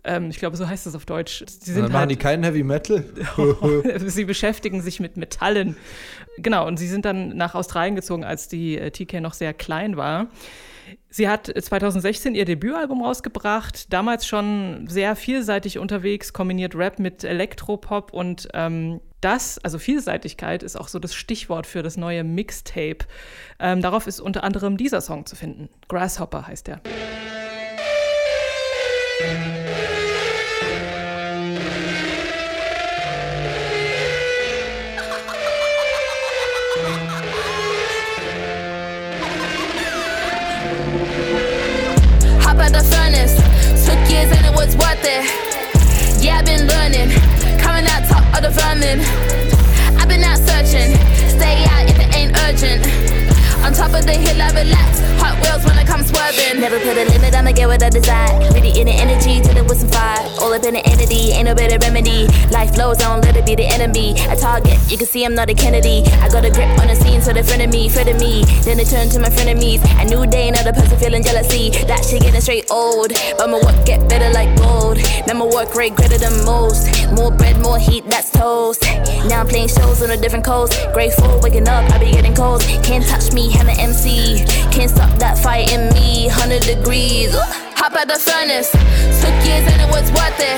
Ähm, 0.04 0.30
ich 0.30 0.38
glaube, 0.38 0.58
so 0.58 0.68
heißt 0.68 0.86
das 0.86 0.96
auf 0.96 1.06
Deutsch. 1.06 1.44
Sie 1.48 1.74
dann 1.74 1.84
machen 1.84 1.96
halt, 1.96 2.12
die 2.12 2.16
keinen 2.18 2.44
Heavy 2.44 2.64
Metal. 2.64 3.04
sie 4.06 4.26
beschäftigen 4.26 4.82
sich 4.82 5.00
mit 5.00 5.18
Metallen. 5.18 5.76
Genau, 6.38 6.68
und 6.68 6.78
sie 6.78 6.88
sind 6.88 7.06
dann 7.06 7.36
nach 7.36 7.56
Australien 7.56 7.96
gezogen, 7.96 8.24
als 8.24 8.48
die 8.48 8.78
äh, 8.78 8.92
TK 8.92 9.22
noch 9.22 9.34
sehr 9.34 9.54
klein 9.54 9.98
war. 9.98 10.28
Sie 11.10 11.30
hat 11.30 11.46
2016 11.48 12.36
ihr 12.36 12.46
Debütalbum 12.46 13.04
rausgebracht, 13.04 13.92
damals 13.94 14.26
schon 14.26 14.88
sehr 14.88 15.16
vielseitig 15.16 15.78
unterwegs, 15.78 16.34
kombiniert 16.34 16.76
Rap 16.76 17.00
mit 17.00 17.24
Elektropop 17.24 18.14
und 18.14 18.48
ähm, 18.54 19.00
das, 19.22 19.58
also 19.60 19.80
Vielseitigkeit, 19.80 20.64
ist 20.64 20.76
auch 20.76 20.88
so 20.88 21.00
das 21.00 21.14
Stichwort 21.16 21.66
für 21.66 21.84
das 21.84 21.98
neue 21.98 22.24
Mixtape. 22.24 23.06
Ähm, 23.60 23.82
darauf 23.82 24.08
ist 24.08 24.20
unter 24.20 24.44
anderem 24.44 24.76
dieser 24.76 25.02
Song 25.02 25.26
zu 25.26 25.36
finden. 25.36 25.70
Grasshopper 25.88 26.48
heißt 26.48 26.68
er. 26.70 26.82
Out 42.64 42.72
the 42.72 42.84
furnace. 42.96 43.36
Took 43.86 44.00
years 44.10 44.32
and 44.32 44.46
it 44.46 44.54
was 44.56 44.76
worth 44.78 45.04
it. 45.04 45.24
Yeah, 46.24 46.38
I've 46.38 46.46
been 46.46 46.68
learning. 46.68 47.12
Coming 47.60 47.86
out 47.88 48.08
top 48.08 48.24
of 48.36 48.42
the 48.44 48.52
vermin. 48.52 49.00
I've 50.00 50.08
been 50.08 50.24
out 50.24 50.38
searching. 50.38 50.96
Stay 51.28 51.66
out 51.66 51.90
if 51.90 52.00
it 52.00 52.16
ain't 52.16 52.32
urgent. 52.48 53.23
On 53.64 53.72
top 53.72 53.94
of 53.94 54.06
the 54.06 54.14
hill, 54.14 54.42
I 54.42 54.52
relax. 54.52 55.00
Hot 55.24 55.40
wheels 55.42 55.64
when 55.64 55.78
I 55.78 55.86
come 55.86 56.04
swerving. 56.04 56.60
Never 56.60 56.80
put 56.80 56.98
a 56.98 57.06
limit, 57.06 57.34
I'ma 57.34 57.52
get 57.52 57.68
what 57.68 57.82
I 57.82 57.90
desire. 57.90 58.38
Really 58.52 58.78
in 58.80 58.88
the 58.88 58.94
energy 58.94 59.40
till 59.40 59.56
it 59.56 59.66
was 59.68 59.80
some 59.80 59.90
fire. 59.90 60.20
All 60.42 60.54
up 60.54 60.64
in 60.64 60.74
the 60.74 60.86
entity, 60.86 61.32
ain't 61.32 61.46
no 61.46 61.56
better 61.56 61.80
remedy. 61.80 62.28
Life 62.52 62.76
flows, 62.76 63.00
I 63.02 63.08
don't 63.08 63.24
let 63.24 63.38
it 63.38 63.46
be 63.46 63.56
the 63.56 63.66
enemy. 63.66 64.20
A 64.28 64.36
target, 64.36 64.78
you 64.92 64.98
can 64.98 65.08
see 65.08 65.24
I'm 65.24 65.34
not 65.34 65.50
a 65.50 65.54
Kennedy. 65.54 66.04
I 66.20 66.28
got 66.28 66.44
a 66.44 66.52
grip 66.52 66.68
on 66.80 66.88
the 66.88 66.96
scene, 66.96 67.22
so 67.22 67.32
friend 67.44 67.64
of 67.64 67.72
me. 67.72 68.44
Then 68.64 68.78
they 68.78 68.84
turn 68.84 69.10
to 69.10 69.20
my 69.20 69.30
frenemies. 69.30 69.82
A 70.02 70.06
new 70.06 70.26
day, 70.28 70.50
another 70.50 70.74
person 70.74 70.98
feeling 70.98 71.24
jealousy. 71.24 71.70
That 71.88 72.04
shit 72.04 72.22
getting 72.24 72.42
straight 72.42 72.70
old. 72.70 73.14
But 73.38 73.50
my 73.50 73.60
work 73.64 73.86
get 73.86 74.08
better 74.10 74.30
like 74.34 74.52
gold. 74.58 74.98
Now 75.28 75.36
my 75.36 75.46
work 75.46 75.76
rate 75.76 75.96
greater 75.96 76.18
than 76.18 76.44
most. 76.44 76.90
More 77.14 77.32
bread, 77.32 77.60
more 77.62 77.80
heat, 77.80 78.10
that's 78.10 78.30
toast. 78.32 78.84
Now 79.30 79.40
I'm 79.42 79.48
playing 79.48 79.70
shows 79.70 80.02
on 80.02 80.12
a 80.12 80.18
different 80.18 80.44
coast. 80.44 80.76
Grateful, 80.94 81.40
waking 81.42 81.68
up, 81.68 81.90
I 81.92 82.00
be 82.00 82.12
getting 82.12 82.36
cold. 82.36 82.62
Can't 82.84 83.06
touch 83.06 83.32
me, 83.32 83.53
I'm 83.60 83.70
MC. 83.70 84.46
Can't 84.72 84.90
stop 84.90 85.18
that 85.20 85.38
fire 85.38 85.66
in 85.70 85.90
me. 85.94 86.28
100 86.28 86.64
degrees. 86.64 87.34
Ooh, 87.36 87.64
Hop 87.84 87.94
out 88.00 88.08
the 88.08 88.20
furnace. 88.20 88.72
Took 89.20 89.36
years 89.44 89.68
and 89.68 89.82
it 89.82 89.90
was 89.92 90.08
worth 90.16 90.40
it. 90.40 90.58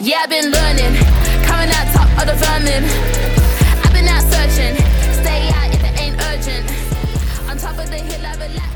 Yeah, 0.00 0.24
I've 0.24 0.30
been 0.30 0.50
learning. 0.50 0.96
Coming 1.44 1.68
out 1.68 1.86
top 1.92 2.08
of 2.16 2.24
the 2.24 2.36
vermin. 2.40 2.84
I've 3.84 3.92
been 3.92 4.08
out 4.08 4.24
searching. 4.32 4.74
Stay 5.20 5.52
out 5.52 5.68
if 5.74 5.84
it 5.84 5.94
ain't 6.00 6.16
urgent. 6.32 6.64
On 7.50 7.58
top 7.58 7.76
of 7.78 7.90
the 7.90 7.98
hill, 7.98 8.24
I 8.24 8.34
relax. 8.36 8.72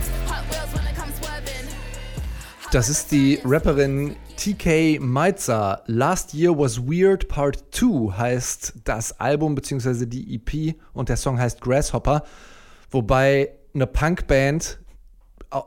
Das 2.72 2.88
ist 2.90 3.10
die 3.10 3.40
Rapperin 3.42 4.16
TK 4.36 4.98
Meitzer. 5.00 5.82
Last 5.86 6.34
Year 6.34 6.58
Was 6.58 6.86
Weird 6.86 7.28
Part 7.28 7.64
2 7.70 8.12
heißt 8.18 8.74
das 8.84 9.18
Album 9.18 9.54
bzw. 9.54 10.04
die 10.04 10.34
EP 10.34 10.74
und 10.92 11.08
der 11.08 11.16
Song 11.16 11.38
heißt 11.38 11.60
Grasshopper. 11.60 12.24
Wobei 12.90 13.50
eine 13.74 13.86
Punkband 13.86 14.78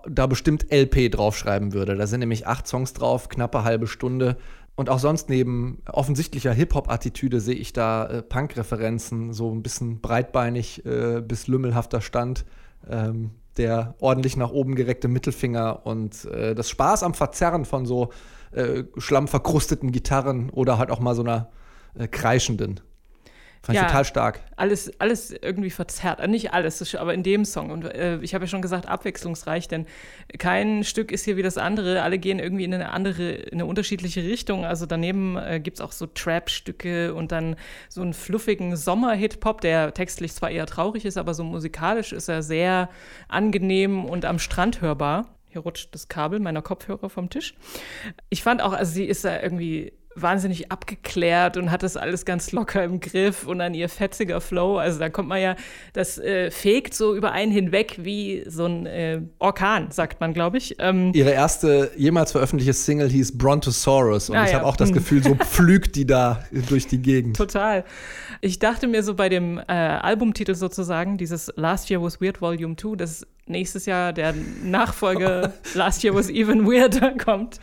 da 0.08 0.28
bestimmt 0.28 0.72
LP 0.72 1.10
draufschreiben 1.12 1.74
würde. 1.74 1.96
Da 1.96 2.08
sind 2.08 2.20
nämlich 2.20 2.48
acht 2.48 2.68
Songs 2.68 2.94
drauf, 2.94 3.30
knappe 3.30 3.64
halbe 3.64 3.88
Stunde. 3.88 4.38
Und 4.76 4.90
auch 4.90 5.00
sonst 5.00 5.30
neben 5.30 5.82
offensichtlicher 5.92 6.54
Hip-Hop-Attitüde 6.54 7.42
sehe 7.42 7.56
ich 7.56 7.74
da 7.74 8.06
äh, 8.08 8.22
Punk-Referenzen, 8.22 9.34
so 9.34 9.54
ein 9.54 9.62
bisschen 9.62 10.00
breitbeinig 10.00 10.86
äh, 10.86 11.22
bis 11.22 11.48
lümmelhafter 11.48 12.02
Stand. 12.02 12.46
Ähm, 12.90 13.32
der 13.58 13.96
ordentlich 14.00 14.38
nach 14.38 14.52
oben 14.52 14.76
gereckte 14.76 15.10
Mittelfinger 15.10 15.86
und 15.86 16.26
äh, 16.26 16.56
das 16.56 16.70
Spaß 16.70 17.04
am 17.04 17.14
Verzerren 17.14 17.66
von 17.66 17.86
so 17.86 18.10
äh, 18.52 18.84
schlammverkrusteten 18.98 19.92
Gitarren 19.92 20.50
oder 20.50 20.78
halt 20.78 20.92
auch 20.92 21.02
mal 21.02 21.14
so 21.14 21.24
einer 21.24 21.50
äh, 21.94 22.08
kreischenden. 22.08 22.80
Fand 23.62 23.76
ich 23.76 23.82
Ja. 23.82 23.88
total 23.88 24.06
stark. 24.06 24.40
alles, 24.56 24.92
alles 25.00 25.32
irgendwie 25.32 25.70
verzerrt. 25.70 26.20
Äh, 26.22 26.28
Nicht 26.28 26.54
alles, 26.54 26.96
aber 26.96 27.14
in 27.14 27.24
dem 27.24 27.44
Song. 27.44 27.72
Und 27.72 27.84
äh, 27.86 28.20
ich 28.22 28.34
habe 28.34 28.46
ja 28.46 28.48
schon 28.48 28.62
gesagt, 28.62 28.88
abwechslungsreich, 28.88 29.68
denn 29.68 29.86
kein 30.38 30.84
Stück 30.86 31.12
ist 31.12 31.26
hier 31.26 31.36
wie 31.36 31.42
das 31.42 31.58
andere. 31.58 32.02
Alle 32.02 32.20
gehen 32.20 32.40
irgendwie 32.40 32.64
in 32.64 32.74
eine 32.74 32.92
andere, 32.92 33.32
in 33.32 33.56
eine 33.56 33.66
unterschiedliche 33.66 34.24
Richtung. 34.24 34.66
Also 34.66 34.86
daneben 34.86 35.36
äh, 35.38 35.60
gibt 35.60 35.78
es 35.78 35.82
auch 35.82 35.92
so 35.92 36.06
Trap-Stücke 36.08 37.14
und 37.14 37.32
dann 37.34 37.58
so 37.90 38.02
einen 38.02 38.14
fluffigen 38.14 38.78
Sommer-Hit-Pop, 38.78 39.60
der 39.62 39.94
textlich 39.94 40.34
zwar 40.34 40.52
eher 40.52 40.66
traurig 40.66 41.04
ist, 41.06 41.18
aber 41.18 41.34
so 41.34 41.44
musikalisch 41.44 42.14
ist 42.14 42.30
er 42.30 42.42
sehr 42.44 42.90
angenehm 43.28 44.06
und 44.06 44.24
am 44.26 44.40
Strand 44.40 44.82
hörbar. 44.82 45.36
Hier 45.50 45.62
rutscht 45.62 45.94
das 45.96 46.08
Kabel 46.08 46.40
meiner 46.40 46.62
Kopfhörer 46.62 47.10
vom 47.10 47.30
Tisch. 47.30 47.56
Ich 48.30 48.44
fand 48.44 48.62
auch, 48.62 48.72
also 48.74 48.92
sie 48.92 49.06
ist 49.06 49.26
da 49.26 49.42
irgendwie 49.42 49.94
wahnsinnig 50.22 50.72
abgeklärt 50.72 51.58
und 51.58 51.72
hat 51.72 51.84
das 51.84 51.98
alles 51.98 52.26
ganz 52.26 52.52
locker 52.52 52.84
im 52.84 53.00
Griff 53.00 53.46
und 53.48 53.60
dann 53.60 53.74
ihr 53.74 53.90
fetziger 53.90 54.42
Flow. 54.42 54.78
Also 54.78 55.00
da 55.00 55.10
kommt 55.10 55.30
man 55.30 55.42
ja, 55.42 55.56
das 55.94 56.18
äh, 56.18 56.52
fegt 56.52 56.94
so 56.94 57.16
über 57.16 57.32
einen 57.32 57.52
hinweg 57.52 57.98
wie 58.00 58.44
so 58.48 58.66
ein 58.66 58.86
äh, 58.86 59.22
Orkan, 59.40 59.92
sagt 59.92 60.20
man, 60.22 60.34
glaube 60.34 60.58
ich. 60.58 60.76
Ähm, 60.80 61.12
Ihre 61.14 61.32
erste 61.32 61.92
jemals 61.98 62.32
veröffentlichte 62.32 62.74
Single 62.74 63.10
hieß 63.10 63.38
Brontosaurus 63.38 64.30
und 64.30 64.38
Ah, 64.38 64.46
ich 64.46 64.52
ja. 64.52 64.58
habe 64.58 64.66
auch 64.66 64.78
das 64.78 64.90
Hm. 64.90 64.96
Gefühl, 64.96 65.24
so 65.24 65.36
pflügt 65.36 65.96
die 65.96 66.06
da 66.06 66.44
durch 66.70 66.88
die 66.88 67.02
Gegend. 67.02 67.38
Total. 67.38 67.84
Ich 68.42 68.60
dachte 68.60 68.88
mir 68.88 69.04
so 69.04 69.16
bei 69.16 69.28
dem 69.28 69.58
äh, 69.58 69.64
Albumtitel 69.72 70.56
sozusagen, 70.56 71.18
dieses 71.18 71.52
Last 71.56 71.90
Year 71.90 72.02
Was 72.02 72.22
Weird 72.22 72.42
Volume 72.42 72.76
2, 72.76 72.96
dass 72.96 73.28
nächstes 73.48 73.86
Jahr 73.86 74.14
der 74.14 74.34
Nachfolger 74.64 75.54
Last 75.74 76.04
Year 76.04 76.16
Was 76.16 76.30
Even 76.30 76.66
Weirder 76.66 77.18
kommt. 77.18 77.60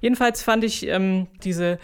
Jedenfalls 0.00 0.42
fand 0.42 0.64
ich 0.64 0.86
ähm, 0.86 1.28
diese 1.44 1.78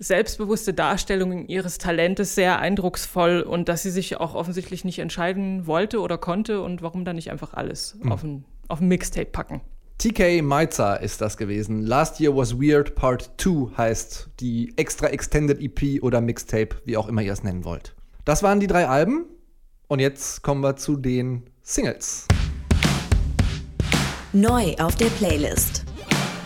selbstbewusste 0.00 0.74
Darstellung 0.74 1.46
ihres 1.46 1.78
Talentes 1.78 2.34
sehr 2.34 2.58
eindrucksvoll 2.58 3.40
und 3.42 3.68
dass 3.68 3.82
sie 3.82 3.90
sich 3.90 4.16
auch 4.16 4.34
offensichtlich 4.34 4.84
nicht 4.84 4.98
entscheiden 5.00 5.66
wollte 5.66 6.00
oder 6.00 6.18
konnte 6.18 6.60
und 6.62 6.82
warum 6.82 7.04
dann 7.04 7.16
nicht 7.16 7.30
einfach 7.30 7.54
alles 7.54 7.96
auf 8.08 8.22
ein, 8.22 8.44
auf 8.68 8.80
ein 8.80 8.88
Mixtape 8.88 9.30
packen. 9.30 9.60
TK 9.98 10.42
Meitzer 10.42 11.00
ist 11.00 11.20
das 11.20 11.36
gewesen. 11.36 11.82
Last 11.82 12.20
Year 12.20 12.36
Was 12.36 12.56
Weird 12.56 12.94
Part 12.94 13.32
2 13.36 13.76
heißt 13.76 14.30
die 14.38 14.72
extra 14.76 15.08
Extended 15.08 15.60
EP 15.60 16.00
oder 16.04 16.20
Mixtape, 16.20 16.76
wie 16.84 16.96
auch 16.96 17.08
immer 17.08 17.20
ihr 17.20 17.32
es 17.32 17.42
nennen 17.42 17.64
wollt. 17.64 17.96
Das 18.24 18.44
waren 18.44 18.60
die 18.60 18.68
drei 18.68 18.86
Alben 18.86 19.24
und 19.88 19.98
jetzt 19.98 20.42
kommen 20.42 20.60
wir 20.60 20.76
zu 20.76 20.94
den 20.94 21.50
Singles. 21.62 22.28
Neu 24.32 24.76
auf 24.78 24.94
der 24.94 25.06
Playlist. 25.06 25.84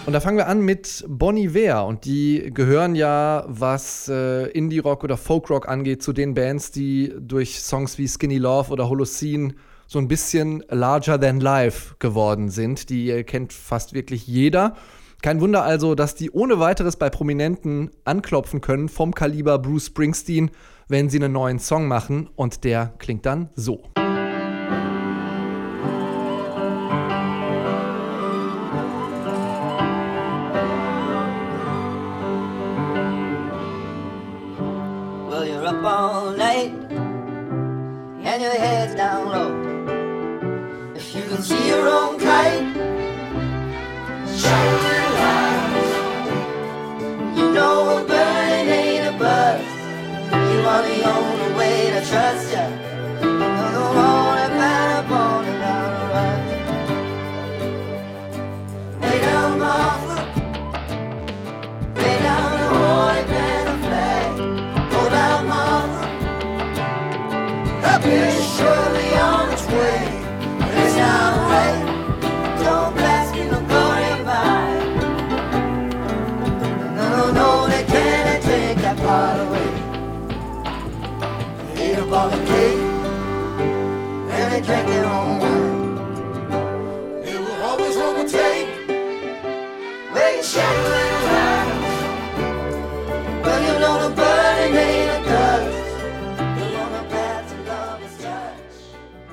Und 0.07 0.15
da 0.15 0.21
fangen 0.21 0.39
wir 0.39 0.47
an 0.47 0.63
mit 0.63 1.05
Bonnie 1.07 1.45
Iver 1.45 1.85
und 1.85 2.07
die 2.07 2.51
gehören 2.55 2.95
ja, 2.95 3.45
was 3.49 4.09
äh, 4.09 4.47
Indie-Rock 4.47 5.05
oder 5.05 5.19
Folk-Rock 5.19 5.69
angeht, 5.69 6.03
zu 6.03 6.15
den 6.15 6.33
Bands, 6.33 6.71
die 6.71 7.13
durch 7.21 7.61
Songs 7.61 7.99
wie 7.99 8.09
Skinny 8.09 8.39
Love 8.39 8.73
oder 8.73 8.89
Holocene 8.89 9.57
so 9.93 9.99
ein 9.99 10.09
bisschen 10.09 10.65
larger 10.71 11.21
than 11.21 11.39
life 11.39 11.97
geworden 11.99 12.49
sind. 12.49 12.89
Die 12.89 13.11
äh, 13.11 13.25
kennt 13.25 13.53
fast 13.53 13.93
wirklich 13.93 14.27
jeder. 14.27 14.75
Kein 15.21 15.43
Wunder 15.43 15.65
also, 15.65 15.95
dass 15.95 16.15
die 16.15 16.31
ohne 16.31 16.59
weiteres 16.59 16.97
bei 16.97 17.11
Prominenten 17.11 17.91
anklopfen 18.05 18.63
können 18.63 18.89
vom 18.89 19.15
Kaliber 19.15 19.59
Bruce 19.59 19.87
Springsteen, 19.87 20.51
wenn 20.89 21.11
sie 21.11 21.19
einen 21.19 21.35
neuen 21.35 21.59
Song 21.59 21.89
machen 21.89 22.31
und 22.37 22.65
der 22.65 22.95
klingt 22.99 23.27
dann 23.27 23.51
so. 23.55 23.83
Well, 35.29 35.47
you're 35.47 35.67
up 35.67 35.85
all 35.85 36.35
night 36.35 36.73
and 38.25 38.43
your 38.43 38.53
head's 38.53 38.95
down 38.95 39.29
low. 39.29 39.52
See 41.43 41.67
your 41.67 41.89
own 41.89 42.21
kite, 42.21 42.63
shine 44.43 44.83
your 44.87 45.09
eyes. 45.35 45.91
You 47.37 47.53
know 47.53 47.99
a 47.99 48.05
burn 48.07 48.69
ain't 48.69 49.09
a 49.13 49.19
buzz. 49.19 49.65
You 50.31 50.61
are 50.73 50.83
the 50.83 51.03
only 51.03 51.59
way 51.59 51.91
to 51.95 52.01
trust 52.09 52.53
ya. 52.53 52.82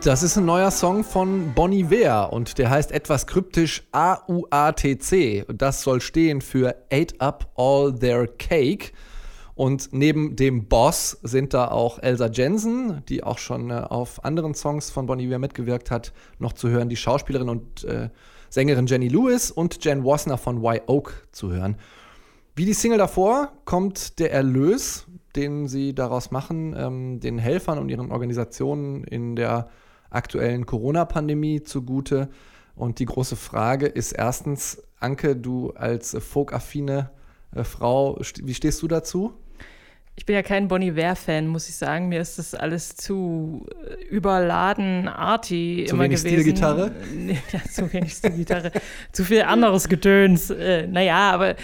Das 0.04 0.22
ist 0.22 0.38
ein 0.38 0.46
neuer 0.46 0.70
Song 0.70 1.04
von 1.04 1.56
Bonnie 1.56 1.80
Iver 1.80 2.32
und 2.32 2.60
der 2.60 2.70
heißt 2.70 2.92
etwas 2.92 3.26
kryptisch 3.26 3.88
AUATC. 3.92 5.46
Das 5.52 5.82
soll 5.82 6.00
stehen 6.00 6.42
für 6.42 6.76
Ate 6.92 7.20
Up 7.20 7.52
All 7.56 7.92
Their 7.98 8.28
Cake. 8.28 8.92
Und 9.56 9.92
neben 9.92 10.36
dem 10.36 10.68
Boss 10.68 11.18
sind 11.24 11.56
da 11.56 11.70
auch 11.70 11.98
Elsa 11.98 12.28
Jensen, 12.28 13.04
die 13.10 13.24
auch 13.24 13.40
schon 13.40 13.72
äh, 13.72 13.74
auf 13.74 14.24
anderen 14.24 14.54
Songs 14.54 14.92
von 14.92 15.08
Bonnie 15.08 15.26
Iver 15.26 15.40
mitgewirkt 15.40 15.90
hat, 15.90 16.14
noch 16.38 16.54
zu 16.54 16.70
hören. 16.70 16.88
Die 16.88 16.96
Schauspielerin 16.96 17.50
und 17.50 17.84
äh, 17.84 18.10
Sängerin 18.50 18.88
Jenny 18.88 19.08
Lewis 19.08 19.52
und 19.52 19.84
Jen 19.84 20.04
Wasner 20.04 20.38
von 20.38 20.58
Y 20.58 20.82
Oak 20.88 21.28
zu 21.32 21.52
hören. 21.52 21.78
Wie 22.56 22.66
die 22.66 22.74
Single 22.74 22.98
davor 22.98 23.54
kommt 23.66 24.20
der 24.20 24.34
Erlös, 24.34 25.08
den 25.36 25.68
sie 25.68 25.94
daraus 25.94 26.32
machen, 26.32 26.76
ähm, 26.78 27.20
den 27.20 27.38
Helfern 27.38 27.80
und 27.80 27.90
ihren 27.90 28.12
Organisationen 28.12 29.04
in 29.04 29.36
der 29.36 29.70
aktuellen 30.10 30.66
Corona-Pandemie 30.66 31.64
zugute. 31.64 32.30
Und 32.76 33.00
die 33.00 33.06
große 33.06 33.36
Frage 33.36 33.86
ist 33.86 34.12
erstens, 34.12 34.82
Anke, 35.00 35.36
du 35.36 35.72
als 35.72 36.18
folk-affine 36.20 37.12
äh, 37.56 37.64
Frau, 37.64 38.20
wie 38.42 38.54
stehst 38.54 38.82
du 38.82 38.88
dazu? 38.88 39.34
Ich 40.20 40.26
bin 40.26 40.36
ja 40.36 40.44
kein 40.44 40.68
Bon 40.68 40.82
Iver-Fan, 40.82 41.48
muss 41.48 41.70
ich 41.70 41.76
sagen. 41.76 42.10
Mir 42.10 42.20
ist 42.20 42.38
das 42.38 42.54
alles 42.54 42.94
zu 42.98 43.66
äh, 43.88 44.04
überladen, 44.08 45.08
arty 45.08 45.86
Zu 45.88 45.96
immer 45.96 46.04
wenig 46.04 46.20
gewesen. 46.20 46.42
Stilgitarre? 46.42 46.92
Ja, 47.54 47.64
zu 47.72 47.94
wenig 47.94 48.12
Stilgitarre. 48.12 48.74
zu 49.14 49.24
viel 49.24 49.44
anderes 49.44 49.88
Gedöns. 49.88 50.50
Äh, 50.50 50.88
naja, 50.88 51.32
aber 51.32 51.56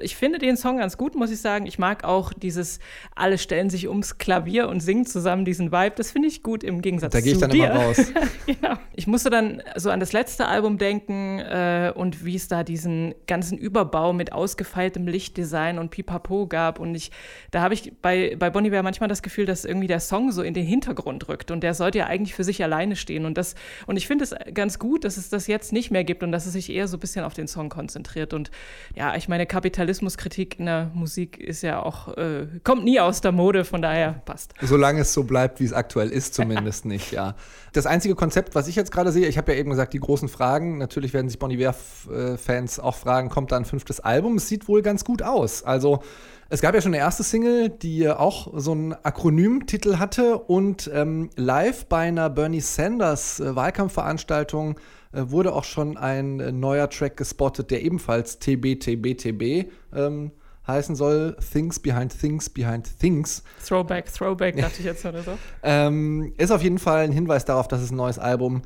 ich 0.00 0.16
finde 0.16 0.38
den 0.38 0.56
Song 0.56 0.78
ganz 0.78 0.96
gut, 0.96 1.14
muss 1.14 1.30
ich 1.30 1.40
sagen. 1.40 1.66
Ich 1.66 1.78
mag 1.78 2.04
auch 2.04 2.32
dieses, 2.32 2.78
alle 3.14 3.38
stellen 3.38 3.70
sich 3.70 3.88
ums 3.88 4.18
Klavier 4.18 4.68
und 4.68 4.80
singen 4.80 5.06
zusammen 5.06 5.44
diesen 5.44 5.72
Vibe. 5.72 5.94
Das 5.96 6.10
finde 6.10 6.28
ich 6.28 6.42
gut 6.42 6.64
im 6.64 6.82
Gegensatz 6.82 7.12
Da 7.12 7.20
gehe 7.20 7.32
ich 7.32 7.38
zu 7.38 7.42
dann 7.42 7.50
dir. 7.50 7.70
immer 7.70 7.84
raus. 7.84 7.98
genau. 8.46 8.74
Ich 8.94 9.06
musste 9.06 9.30
dann 9.30 9.62
so 9.76 9.90
an 9.90 10.00
das 10.00 10.12
letzte 10.12 10.46
Album 10.46 10.78
denken 10.78 11.38
äh, 11.40 11.92
und 11.94 12.24
wie 12.24 12.36
es 12.36 12.48
da 12.48 12.62
diesen 12.64 13.14
ganzen 13.26 13.58
Überbau 13.58 14.12
mit 14.12 14.32
ausgefeiltem 14.32 15.06
Lichtdesign 15.06 15.78
und 15.78 15.90
Pipapo 15.90 16.46
gab. 16.46 16.78
Und 16.78 16.94
ich, 16.94 17.10
da 17.50 17.60
habe 17.60 17.74
ich 17.74 17.92
bei, 18.00 18.36
bei 18.38 18.50
Bon 18.50 18.64
Iver 18.64 18.82
manchmal 18.82 19.08
das 19.08 19.22
Gefühl, 19.22 19.46
dass 19.46 19.64
irgendwie 19.64 19.86
der 19.88 20.00
Song 20.00 20.32
so 20.32 20.42
in 20.42 20.54
den 20.54 20.66
Hintergrund 20.66 21.28
rückt 21.28 21.50
und 21.50 21.62
der 21.62 21.74
sollte 21.74 21.98
ja 21.98 22.06
eigentlich 22.06 22.34
für 22.34 22.44
sich 22.44 22.62
alleine 22.62 22.96
stehen. 22.96 23.26
Und, 23.26 23.36
das, 23.38 23.54
und 23.86 23.96
ich 23.96 24.06
finde 24.06 24.24
es 24.24 24.34
ganz 24.52 24.78
gut, 24.78 25.04
dass 25.04 25.16
es 25.16 25.28
das 25.28 25.46
jetzt 25.46 25.72
nicht 25.72 25.90
mehr 25.90 26.04
gibt 26.04 26.22
und 26.22 26.32
dass 26.32 26.46
es 26.46 26.52
sich 26.52 26.70
eher 26.70 26.88
so 26.88 26.96
ein 26.96 27.00
bisschen 27.00 27.24
auf 27.24 27.34
den 27.34 27.48
Song 27.48 27.68
konzentriert. 27.68 28.32
Und 28.32 28.50
ja, 28.94 29.14
ich 29.16 29.28
meine, 29.28 29.46
Kapitalismuskritik 29.84 30.58
in 30.58 30.66
der 30.66 30.90
Musik 30.94 31.38
ist 31.38 31.62
ja 31.62 31.82
auch, 31.82 32.16
äh, 32.16 32.46
kommt 32.62 32.84
nie 32.84 33.00
aus 33.00 33.20
der 33.20 33.32
Mode, 33.32 33.64
von 33.64 33.82
daher 33.82 34.22
passt. 34.24 34.54
Solange 34.62 35.02
es 35.02 35.12
so 35.12 35.24
bleibt, 35.24 35.60
wie 35.60 35.64
es 35.64 35.74
aktuell 35.74 36.08
ist, 36.08 36.34
zumindest 36.34 36.84
nicht, 36.86 37.12
ja. 37.12 37.34
Das 37.74 37.84
einzige 37.84 38.14
Konzept, 38.14 38.54
was 38.54 38.66
ich 38.66 38.76
jetzt 38.76 38.90
gerade 38.90 39.12
sehe, 39.12 39.26
ich 39.26 39.36
habe 39.36 39.52
ja 39.52 39.58
eben 39.58 39.70
gesagt, 39.70 39.92
die 39.92 40.00
großen 40.00 40.28
Fragen, 40.28 40.78
natürlich 40.78 41.12
werden 41.12 41.28
sich 41.28 41.38
Bon 41.38 41.50
Iver-Fans 41.50 42.80
auch 42.80 42.96
fragen, 42.96 43.28
kommt 43.28 43.52
da 43.52 43.56
ein 43.56 43.66
fünftes 43.66 44.00
Album? 44.00 44.36
Es 44.36 44.48
sieht 44.48 44.68
wohl 44.68 44.80
ganz 44.80 45.04
gut 45.04 45.22
aus. 45.22 45.62
Also, 45.62 46.00
es 46.48 46.62
gab 46.62 46.74
ja 46.74 46.80
schon 46.80 46.94
eine 46.94 47.02
erste 47.02 47.22
Single, 47.22 47.68
die 47.68 48.08
auch 48.08 48.52
so 48.54 48.72
einen 48.72 48.92
Akronymtitel 48.92 49.98
hatte 49.98 50.38
und 50.38 50.90
ähm, 50.94 51.28
live 51.36 51.86
bei 51.86 52.08
einer 52.08 52.30
Bernie 52.30 52.60
Sanders 52.60 53.40
äh, 53.40 53.54
Wahlkampfveranstaltung 53.54 54.76
äh, 54.76 54.80
wurde 55.16 55.52
auch 55.52 55.64
schon 55.64 55.96
ein 55.96 56.40
äh, 56.40 56.52
neuer 56.52 56.88
Track 56.90 57.16
gespottet, 57.16 57.70
der 57.70 57.82
ebenfalls 57.82 58.38
TBTBTB 58.38 59.70
ähm, 59.94 60.32
heißen 60.66 60.96
soll. 60.96 61.36
Things 61.52 61.80
Behind 61.80 62.18
Things 62.18 62.50
Behind 62.50 62.98
Things. 62.98 63.42
Throwback, 63.66 64.12
Throwback, 64.12 64.56
dachte 64.56 64.76
ich 64.78 64.84
jetzt 64.84 65.04
oder 65.04 65.22
so. 65.22 65.38
Ähm, 65.62 66.32
ist 66.38 66.50
auf 66.50 66.62
jeden 66.62 66.78
Fall 66.78 67.04
ein 67.04 67.12
Hinweis 67.12 67.44
darauf, 67.44 67.68
dass 67.68 67.80
es 67.80 67.90
ein 67.90 67.96
neues 67.96 68.18
Album 68.18 68.62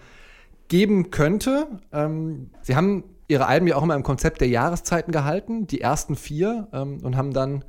geben 0.68 1.10
könnte. 1.10 1.66
Ähm, 1.92 2.50
sie 2.62 2.76
haben 2.76 3.04
ihre 3.26 3.46
Alben 3.46 3.66
ja 3.66 3.76
auch 3.76 3.82
immer 3.82 3.94
im 3.94 4.02
Konzept 4.02 4.40
der 4.40 4.48
Jahreszeiten 4.48 5.12
gehalten, 5.12 5.66
die 5.66 5.80
ersten 5.80 6.16
vier, 6.16 6.68
ähm, 6.72 7.00
und 7.02 7.16
haben 7.16 7.32
dann 7.32 7.64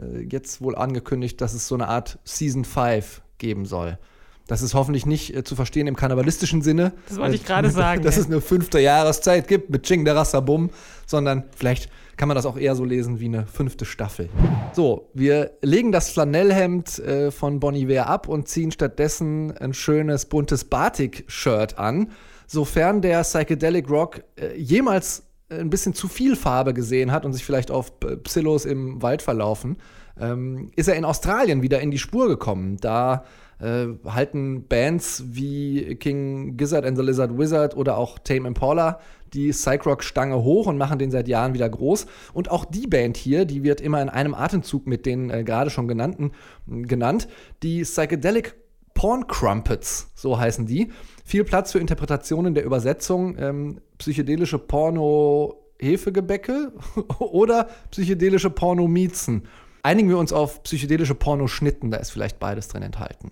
äh, 0.00 0.20
jetzt 0.20 0.62
wohl 0.62 0.76
angekündigt, 0.76 1.40
dass 1.40 1.54
es 1.54 1.68
so 1.68 1.74
eine 1.74 1.88
Art 1.88 2.18
Season 2.24 2.64
5 2.64 3.22
geben 3.38 3.66
soll. 3.66 3.98
Das 4.46 4.60
ist 4.62 4.74
hoffentlich 4.74 5.06
nicht 5.06 5.34
äh, 5.34 5.42
zu 5.44 5.56
verstehen 5.56 5.86
im 5.86 5.96
karnevalistischen 5.96 6.60
Sinne. 6.62 6.92
Das 7.08 7.18
wollte 7.18 7.34
ich 7.36 7.42
Äh, 7.42 7.46
gerade 7.46 7.70
sagen, 7.82 8.02
Dass 8.02 8.16
es 8.16 8.26
eine 8.26 8.40
fünfte 8.40 8.78
Jahreszeit 8.80 9.48
gibt 9.48 9.70
mit 9.70 9.84
Ching 9.84 10.04
der 10.04 10.16
Rassabum, 10.16 10.70
sondern 11.06 11.44
vielleicht 11.56 11.88
kann 12.16 12.28
man 12.28 12.36
das 12.36 12.46
auch 12.46 12.56
eher 12.56 12.76
so 12.76 12.84
lesen 12.84 13.18
wie 13.20 13.24
eine 13.24 13.46
fünfte 13.46 13.84
Staffel. 13.84 14.28
So, 14.72 15.08
wir 15.14 15.52
legen 15.62 15.90
das 15.92 16.10
Flanellhemd 16.10 16.98
äh, 17.00 17.30
von 17.30 17.58
Bon 17.58 17.74
Iver 17.74 18.06
ab 18.06 18.28
und 18.28 18.46
ziehen 18.48 18.70
stattdessen 18.70 19.56
ein 19.56 19.74
schönes 19.74 20.26
buntes 20.26 20.64
Batik-Shirt 20.64 21.78
an. 21.78 22.10
Sofern 22.46 23.00
der 23.00 23.22
Psychedelic 23.22 23.88
Rock 23.90 24.22
äh, 24.36 24.54
jemals 24.56 25.24
ein 25.48 25.70
bisschen 25.70 25.94
zu 25.94 26.08
viel 26.08 26.36
Farbe 26.36 26.72
gesehen 26.74 27.10
hat 27.12 27.24
und 27.24 27.32
sich 27.32 27.44
vielleicht 27.44 27.70
auf 27.70 27.98
P- 28.00 28.16
Psillos 28.18 28.64
im 28.64 29.02
Wald 29.02 29.22
verlaufen, 29.22 29.76
ähm, 30.20 30.70
ist 30.76 30.88
er 30.88 30.94
in 30.96 31.04
Australien 31.04 31.62
wieder 31.62 31.80
in 31.80 31.90
die 31.90 31.98
Spur 31.98 32.28
gekommen. 32.28 32.76
Da 32.80 33.24
äh, 33.64 33.88
halten 34.04 34.66
Bands 34.68 35.24
wie 35.26 35.96
King 35.96 36.56
Gizzard 36.56 36.84
and 36.84 36.96
the 36.96 37.02
Lizard 37.02 37.38
Wizard 37.38 37.76
oder 37.76 37.98
auch 37.98 38.18
Tame 38.18 38.48
Impala 38.48 39.00
die 39.34 39.50
Psych-Rock-Stange 39.50 40.42
hoch 40.42 40.66
und 40.66 40.78
machen 40.78 40.98
den 40.98 41.10
seit 41.10 41.28
Jahren 41.28 41.52
wieder 41.54 41.68
groß. 41.68 42.06
Und 42.32 42.50
auch 42.50 42.64
die 42.64 42.86
Band 42.86 43.16
hier, 43.16 43.44
die 43.44 43.64
wird 43.64 43.80
immer 43.80 44.00
in 44.00 44.08
einem 44.08 44.34
Atemzug 44.34 44.86
mit 44.86 45.06
den 45.06 45.30
äh, 45.30 45.42
gerade 45.44 45.70
schon 45.70 45.88
genannten 45.88 46.30
äh, 46.70 46.82
genannt, 46.82 47.26
die 47.62 47.82
Psychedelic 47.82 48.54
Porn 48.94 49.26
Crumpets, 49.26 50.12
so 50.14 50.38
heißen 50.38 50.66
die. 50.66 50.92
Viel 51.24 51.42
Platz 51.44 51.72
für 51.72 51.80
Interpretationen 51.80 52.54
der 52.54 52.64
Übersetzung, 52.64 53.36
ähm, 53.38 53.80
psychedelische 53.98 54.58
Porno-Hefegebäcke 54.58 56.72
oder 57.18 57.68
psychedelische 57.90 58.50
Pornomiezen. 58.50 59.48
Einigen 59.84 60.08
wir 60.08 60.16
uns 60.16 60.32
auf 60.32 60.62
psychedelische 60.62 61.14
Pornoschnitten, 61.14 61.90
da 61.90 61.98
ist 61.98 62.08
vielleicht 62.08 62.38
beides 62.38 62.68
drin 62.68 62.82
enthalten. 62.82 63.30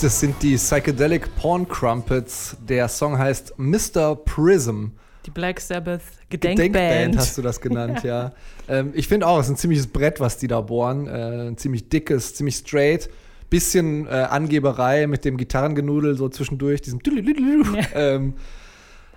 Das 0.00 0.20
sind 0.20 0.40
die 0.44 0.54
Psychedelic 0.54 1.34
Porn 1.34 1.66
Crumpets. 1.66 2.56
Der 2.68 2.86
Song 2.86 3.18
heißt 3.18 3.54
Mr. 3.58 4.14
Prism. 4.14 4.90
Die 5.26 5.30
Black 5.32 5.58
Sabbath 5.58 6.02
Denkband 6.30 6.56
Gedenkband. 6.56 7.16
hast 7.16 7.36
du 7.36 7.42
das 7.42 7.60
genannt, 7.60 8.02
ja. 8.04 8.32
Ähm, 8.68 8.92
ich 8.94 9.08
finde 9.08 9.26
auch, 9.26 9.40
es 9.40 9.46
ist 9.46 9.54
ein 9.54 9.56
ziemliches 9.56 9.88
Brett, 9.88 10.20
was 10.20 10.36
die 10.36 10.46
da 10.46 10.60
bohren. 10.60 11.08
Äh, 11.08 11.48
ein 11.48 11.56
ziemlich 11.56 11.88
dickes, 11.88 12.36
ziemlich 12.36 12.54
straight. 12.54 13.10
Bisschen 13.50 14.06
äh, 14.06 14.10
Angeberei 14.10 15.08
mit 15.08 15.24
dem 15.24 15.36
Gitarrengenudel 15.36 16.16
so 16.16 16.28
zwischendurch, 16.28 16.80
diesem 16.80 17.00
ähm, 17.94 18.34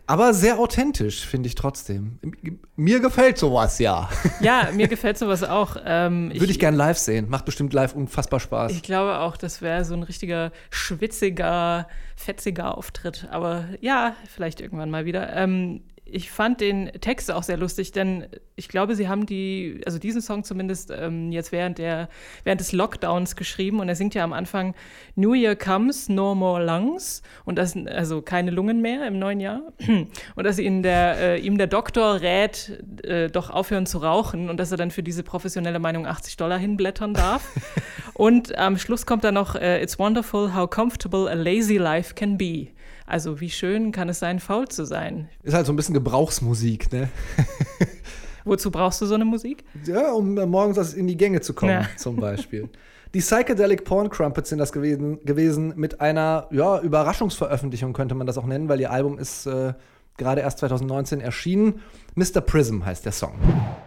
aber 0.07 0.33
sehr 0.33 0.59
authentisch, 0.59 1.25
finde 1.25 1.47
ich 1.47 1.55
trotzdem. 1.55 2.19
Mir 2.75 2.99
gefällt 2.99 3.37
sowas, 3.37 3.79
ja. 3.79 4.09
Ja, 4.41 4.69
mir 4.73 4.87
gefällt 4.87 5.17
sowas 5.17 5.43
auch. 5.43 5.77
Ähm, 5.85 6.31
Würde 6.33 6.51
ich 6.51 6.59
gern 6.59 6.75
live 6.75 6.97
sehen. 6.97 7.29
Macht 7.29 7.45
bestimmt 7.45 7.73
live 7.73 7.95
unfassbar 7.95 8.39
Spaß. 8.39 8.71
Ich 8.71 8.83
glaube 8.83 9.19
auch, 9.19 9.37
das 9.37 9.61
wäre 9.61 9.85
so 9.85 9.93
ein 9.93 10.03
richtiger 10.03 10.51
schwitziger, 10.69 11.87
fetziger 12.15 12.77
Auftritt. 12.77 13.27
Aber 13.31 13.65
ja, 13.79 14.15
vielleicht 14.27 14.61
irgendwann 14.61 14.89
mal 14.89 15.05
wieder. 15.05 15.35
Ähm, 15.35 15.81
ich 16.05 16.31
fand 16.31 16.61
den 16.61 16.91
Text 16.99 17.31
auch 17.31 17.43
sehr 17.43 17.57
lustig, 17.57 17.91
denn 17.91 18.27
ich 18.55 18.67
glaube, 18.67 18.95
sie 18.95 19.07
haben 19.07 19.25
die, 19.25 19.81
also 19.85 19.97
diesen 19.97 20.21
Song 20.21 20.43
zumindest 20.43 20.91
ähm, 20.91 21.31
jetzt 21.31 21.51
während 21.51 21.77
der, 21.77 22.09
während 22.43 22.59
des 22.59 22.73
Lockdowns 22.73 23.35
geschrieben 23.35 23.79
und 23.79 23.87
er 23.87 23.95
singt 23.95 24.13
ja 24.13 24.23
am 24.23 24.33
Anfang 24.33 24.75
New 25.15 25.33
Year 25.33 25.55
comes, 25.55 26.09
no 26.09 26.35
more 26.35 26.63
lungs 26.63 27.21
und 27.45 27.57
das 27.57 27.75
also 27.87 28.21
keine 28.21 28.51
Lungen 28.51 28.81
mehr 28.81 29.07
im 29.07 29.19
neuen 29.19 29.39
Jahr 29.39 29.61
und 30.35 30.43
dass 30.43 30.59
ihn 30.59 30.83
der, 30.83 31.17
äh, 31.17 31.39
ihm 31.39 31.57
der 31.57 31.67
Doktor 31.67 32.21
rät, 32.21 32.83
äh, 33.03 33.29
doch 33.29 33.49
aufhören 33.49 33.85
zu 33.85 33.99
rauchen 33.99 34.49
und 34.49 34.59
dass 34.59 34.71
er 34.71 34.77
dann 34.77 34.91
für 34.91 35.03
diese 35.03 35.23
professionelle 35.23 35.79
Meinung 35.79 36.05
80 36.05 36.35
Dollar 36.37 36.57
hinblättern 36.57 37.13
darf. 37.13 37.47
und 38.13 38.57
am 38.57 38.77
Schluss 38.77 39.05
kommt 39.05 39.23
dann 39.23 39.35
noch 39.35 39.55
äh, 39.55 39.81
It's 39.81 39.97
wonderful 39.97 40.53
how 40.53 40.69
comfortable 40.69 41.29
a 41.29 41.35
lazy 41.35 41.77
life 41.77 42.15
can 42.15 42.37
be. 42.37 42.67
Also 43.11 43.41
wie 43.41 43.49
schön 43.49 43.91
kann 43.91 44.07
es 44.07 44.19
sein, 44.19 44.39
faul 44.39 44.69
zu 44.69 44.85
sein. 44.85 45.27
Ist 45.43 45.53
halt 45.53 45.65
so 45.65 45.73
ein 45.73 45.75
bisschen 45.75 45.93
Gebrauchsmusik, 45.93 46.93
ne? 46.93 47.09
Wozu 48.45 48.71
brauchst 48.71 49.01
du 49.01 49.05
so 49.05 49.15
eine 49.15 49.25
Musik? 49.25 49.65
Ja, 49.85 50.13
um 50.13 50.37
äh, 50.37 50.45
morgens 50.45 50.93
in 50.93 51.07
die 51.07 51.17
Gänge 51.17 51.41
zu 51.41 51.53
kommen, 51.53 51.71
Ja. 51.73 51.87
zum 51.97 52.15
Beispiel. 52.15 52.69
Die 53.13 53.19
Psychedelic 53.19 53.83
Porn 53.83 54.09
Crumpets 54.09 54.47
sind 54.47 54.59
das 54.59 54.71
gewesen, 54.71 55.19
gewesen 55.25 55.73
mit 55.75 55.99
einer 55.99 56.47
ja, 56.51 56.79
Überraschungsveröffentlichung, 56.79 57.91
könnte 57.91 58.15
man 58.15 58.27
das 58.27 58.37
auch 58.37 58.45
nennen, 58.45 58.69
weil 58.69 58.79
ihr 58.79 58.91
Album 58.91 59.19
ist 59.19 59.45
äh, 59.45 59.73
gerade 60.15 60.39
erst 60.39 60.59
2019 60.59 61.19
erschienen. 61.19 61.81
Mr. 62.15 62.39
Prism 62.39 62.85
heißt 62.85 63.03
der 63.03 63.11
Song. 63.11 63.33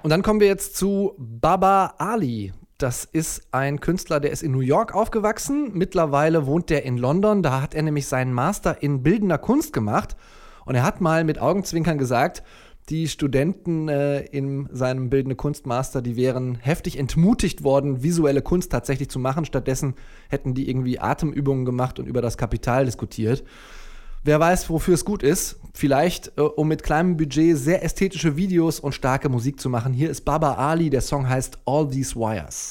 Und 0.03 0.11
dann 0.11 0.23
kommen 0.23 0.41
wir 0.41 0.49
jetzt 0.49 0.77
zu 0.77 1.15
Baba 1.17 1.95
Ali. 1.97 2.53
Das 2.79 3.05
ist 3.05 3.43
ein 3.53 3.79
Künstler, 3.79 4.19
der 4.19 4.33
ist 4.33 4.43
in 4.43 4.51
New 4.51 4.61
York 4.61 4.95
aufgewachsen. 4.95 5.71
Mittlerweile 5.75 6.47
wohnt 6.47 6.71
der 6.71 6.85
in 6.85 6.99
London. 6.99 7.43
Da 7.43 7.63
hat 7.63 7.73
er 7.75 7.83
nämlich 7.83 8.09
seinen 8.09 8.33
Master 8.33 8.83
in 8.83 9.03
bildender 9.05 9.39
Kunst 9.39 9.73
gemacht. 9.73 10.17
Und 10.65 10.75
er 10.75 10.83
hat 10.83 11.01
mal 11.01 11.23
mit 11.23 11.39
Augenzwinkern 11.39 11.99
gesagt, 11.99 12.43
die 12.89 13.09
Studenten 13.09 13.89
äh, 13.89 14.21
in 14.27 14.69
seinem 14.73 15.09
Bildende 15.09 15.37
Kunstmaster, 15.37 16.03
die 16.03 16.17
wären 16.17 16.57
heftig 16.57 16.99
entmutigt 16.99 17.63
worden, 17.63 18.03
visuelle 18.03 18.43
Kunst 18.43 18.73
tatsächlich 18.73 19.09
zu 19.09 19.19
machen. 19.19 19.45
Stattdessen 19.45 19.95
hätten 20.29 20.53
die 20.55 20.69
irgendwie 20.69 20.99
Atemübungen 20.99 21.65
gemacht 21.65 21.99
und 21.99 22.07
über 22.07 22.21
das 22.21 22.37
Kapital 22.37 22.85
diskutiert. 22.85 23.45
Wer 24.27 24.41
weiß, 24.41 24.71
wofür 24.71 24.95
es 24.95 25.05
gut 25.05 25.23
ist. 25.23 25.57
Vielleicht, 25.75 26.33
äh, 26.39 26.41
um 26.41 26.69
mit 26.69 26.83
kleinem 26.83 27.19
Budget 27.19 27.59
sehr 27.59 27.85
ästhetische 27.85 28.37
Videos 28.37 28.81
und 28.81 28.95
starke 28.95 29.29
Musik 29.29 29.61
zu 29.61 29.69
machen. 29.69 29.93
Hier 29.93 30.09
ist 30.09 30.25
Baba 30.25 30.55
Ali, 30.55 30.89
der 30.89 31.03
Song 31.03 31.29
heißt 31.29 31.59
All 31.67 31.91
These 31.91 32.17
Wires. 32.17 32.71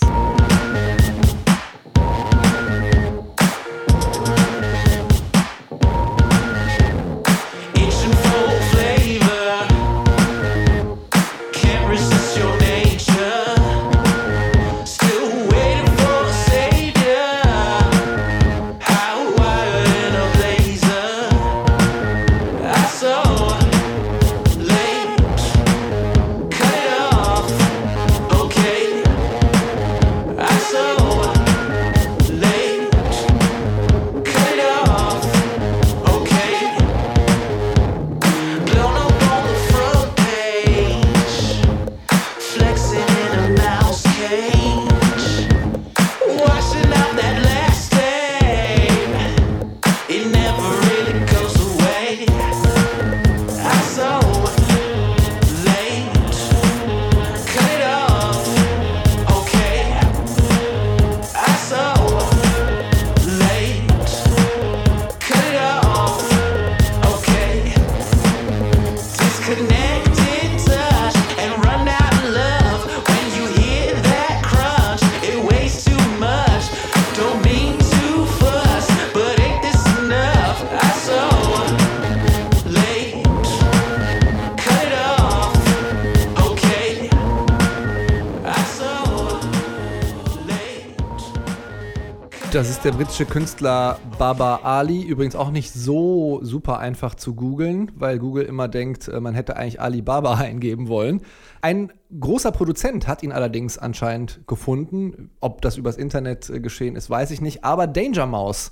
Das 92.54 92.70
ist 92.70 92.86
der 92.86 92.92
britische 92.92 93.26
Künstler 93.26 93.98
Baba 94.20 94.58
Ali. 94.58 95.02
Übrigens 95.02 95.36
auch 95.36 95.50
nicht 95.50 95.74
so 95.74 96.39
super 96.44 96.78
einfach 96.78 97.16
zu 97.16 97.34
googeln, 97.34 97.92
weil 97.96 98.20
Google 98.20 98.46
immer 98.46 98.68
denkt, 98.68 99.08
äh, 99.08 99.20
man 99.20 99.34
hätte 99.34 99.58
eigentlich 99.58 99.82
Ali 99.82 100.04
Baba 100.04 100.36
eingeben 100.38 100.88
wollen. 100.88 101.22
Ein 101.62 101.92
großer 102.20 102.52
Produzent 102.52 103.08
hat 103.08 103.24
ihn 103.24 103.32
allerdings 103.32 103.80
anscheinend 103.80 104.42
gefunden. 104.46 105.32
Ob 105.39 105.63
das 105.63 105.78
übers 105.78 105.98
Internet 105.98 106.48
äh, 106.52 106.60
geschehen 106.60 106.96
ist, 106.96 107.10
weiß 107.10 107.32
ich 107.32 107.42
nicht. 107.42 107.63
Aber 107.63 107.88
Danger 107.88 108.28
Mouse, 108.28 108.72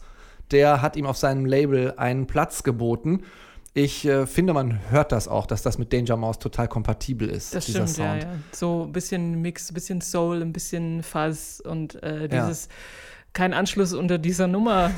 der 0.52 0.84
hat 0.84 0.96
ihm 0.96 1.08
auf 1.08 1.18
seinem 1.18 1.48
Label 1.48 1.96
einen 1.98 2.28
Platz 2.28 2.62
geboten. 2.62 3.24
Ich 3.74 4.06
äh, 4.06 4.28
finde, 4.28 4.54
man 4.54 4.80
hört 4.92 5.12
das 5.12 5.28
auch, 5.28 5.48
dass 5.48 5.64
das 5.64 5.80
mit 5.80 5.92
Danger 5.92 6.18
Mouse 6.18 6.38
total 6.38 6.68
kompatibel 6.68 7.28
ist, 7.28 7.56
Das 7.56 7.66
dieser 7.66 7.88
stimmt, 7.88 7.98
ja, 7.98 8.12
Sound. 8.12 8.24
ja. 8.24 8.30
So 8.52 8.84
ein 8.84 8.92
bisschen 8.92 9.42
Mix, 9.42 9.72
ein 9.72 9.74
bisschen 9.74 10.02
Soul, 10.02 10.42
ein 10.44 10.54
bisschen 10.54 11.02
Fuzz 11.02 11.64
und 11.66 11.96
äh, 12.04 12.28
Ja. 12.32 12.52
Kein 13.34 13.54
Anschluss 13.54 13.94
unter 13.94 14.18
dieser 14.18 14.48
Nummer 14.48 14.92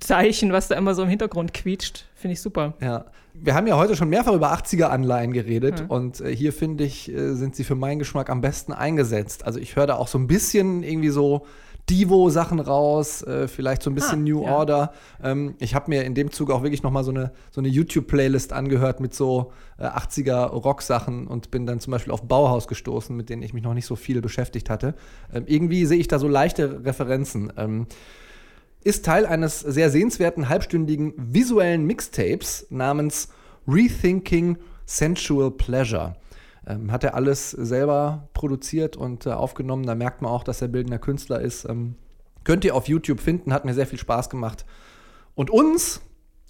Zeichen, 0.00 0.52
was 0.52 0.68
da 0.68 0.76
immer 0.76 0.94
so 0.94 1.02
im 1.02 1.08
Hintergrund 1.08 1.52
quietscht, 1.52 2.06
finde 2.14 2.34
ich 2.34 2.40
super. 2.40 2.74
Ja. 2.80 3.06
Wir 3.32 3.54
haben 3.54 3.66
ja 3.66 3.76
heute 3.76 3.96
schon 3.96 4.08
mehrfach 4.08 4.34
über 4.34 4.52
80er-Anleihen 4.52 5.32
geredet 5.32 5.84
und 5.88 6.20
äh, 6.20 6.34
hier 6.34 6.52
finde 6.52 6.84
ich, 6.84 7.10
äh, 7.10 7.34
sind 7.34 7.54
sie 7.54 7.64
für 7.64 7.76
meinen 7.76 8.00
Geschmack 8.00 8.28
am 8.28 8.40
besten 8.40 8.72
eingesetzt. 8.72 9.46
Also 9.46 9.58
ich 9.60 9.76
höre 9.76 9.86
da 9.86 9.96
auch 9.96 10.08
so 10.08 10.18
ein 10.18 10.26
bisschen 10.26 10.82
irgendwie 10.82 11.10
so 11.10 11.46
Divo-Sachen 11.90 12.60
raus, 12.60 13.22
äh, 13.22 13.48
vielleicht 13.48 13.82
so 13.82 13.90
ein 13.90 13.94
bisschen 13.94 14.20
Ah, 14.20 14.22
New 14.22 14.44
ja. 14.44 14.50
Order. 14.52 14.92
Ähm, 15.22 15.56
ich 15.58 15.74
habe 15.74 15.90
mir 15.90 16.04
in 16.04 16.14
dem 16.14 16.30
Zug 16.30 16.50
auch 16.50 16.62
wirklich 16.62 16.82
noch 16.82 16.92
mal 16.92 17.02
so 17.04 17.10
eine, 17.10 17.32
so 17.50 17.60
eine 17.60 17.68
YouTube-Playlist 17.68 18.52
angehört 18.52 19.00
mit 19.00 19.12
so 19.14 19.52
äh, 19.78 19.84
80er-Rock-Sachen 19.86 21.26
und 21.26 21.50
bin 21.50 21.66
dann 21.66 21.80
zum 21.80 21.90
Beispiel 21.90 22.12
auf 22.12 22.22
Bauhaus 22.22 22.68
gestoßen, 22.68 23.14
mit 23.16 23.28
denen 23.28 23.42
ich 23.42 23.52
mich 23.52 23.62
noch 23.62 23.74
nicht 23.74 23.86
so 23.86 23.96
viel 23.96 24.20
beschäftigt 24.22 24.70
hatte. 24.70 24.94
Ähm, 25.34 25.44
irgendwie 25.46 25.84
sehe 25.84 25.98
ich 25.98 26.08
da 26.08 26.18
so 26.18 26.28
leichte 26.28 26.84
Referenzen. 26.84 27.52
Ähm, 27.56 27.86
ist 28.82 29.04
Teil 29.04 29.26
eines 29.26 29.60
sehr 29.60 29.90
sehenswerten 29.90 30.48
halbstündigen 30.48 31.12
visuellen 31.16 31.84
Mixtapes 31.84 32.66
namens 32.70 33.28
Rethinking 33.68 34.56
Sensual 34.86 35.50
Pleasure. 35.50 36.16
Ähm, 36.70 36.92
hat 36.92 37.04
er 37.04 37.14
alles 37.14 37.50
selber 37.50 38.28
produziert 38.34 38.96
und 38.96 39.26
äh, 39.26 39.30
aufgenommen. 39.30 39.86
Da 39.86 39.94
merkt 39.94 40.22
man 40.22 40.30
auch, 40.30 40.44
dass 40.44 40.62
er 40.62 40.68
bildender 40.68 40.98
Künstler 40.98 41.40
ist. 41.40 41.64
Ähm, 41.68 41.96
könnt 42.44 42.64
ihr 42.64 42.74
auf 42.74 42.88
YouTube 42.88 43.20
finden, 43.20 43.52
hat 43.52 43.64
mir 43.64 43.74
sehr 43.74 43.86
viel 43.86 43.98
Spaß 43.98 44.30
gemacht. 44.30 44.64
Und 45.34 45.50
uns 45.50 46.00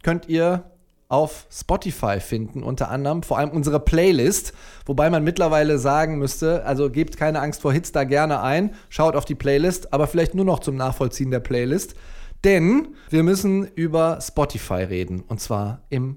könnt 0.02 0.28
ihr 0.28 0.64
auf 1.08 1.46
Spotify 1.50 2.20
finden, 2.20 2.62
unter 2.62 2.88
anderem, 2.88 3.24
vor 3.24 3.36
allem 3.36 3.50
unsere 3.50 3.80
Playlist, 3.80 4.52
wobei 4.86 5.10
man 5.10 5.24
mittlerweile 5.24 5.78
sagen 5.78 6.18
müsste, 6.18 6.64
also 6.64 6.88
gebt 6.88 7.16
keine 7.16 7.40
Angst 7.40 7.62
vor 7.62 7.72
Hits 7.72 7.90
da 7.90 8.04
gerne 8.04 8.40
ein, 8.42 8.74
schaut 8.90 9.16
auf 9.16 9.24
die 9.24 9.34
Playlist, 9.34 9.92
aber 9.92 10.06
vielleicht 10.06 10.36
nur 10.36 10.44
noch 10.44 10.60
zum 10.60 10.76
Nachvollziehen 10.76 11.32
der 11.32 11.40
Playlist, 11.40 11.96
Denn 12.44 12.94
wir 13.10 13.22
müssen 13.22 13.66
über 13.66 14.18
Spotify 14.22 14.82
reden. 14.84 15.20
Und 15.28 15.40
zwar 15.40 15.82
im 15.90 16.16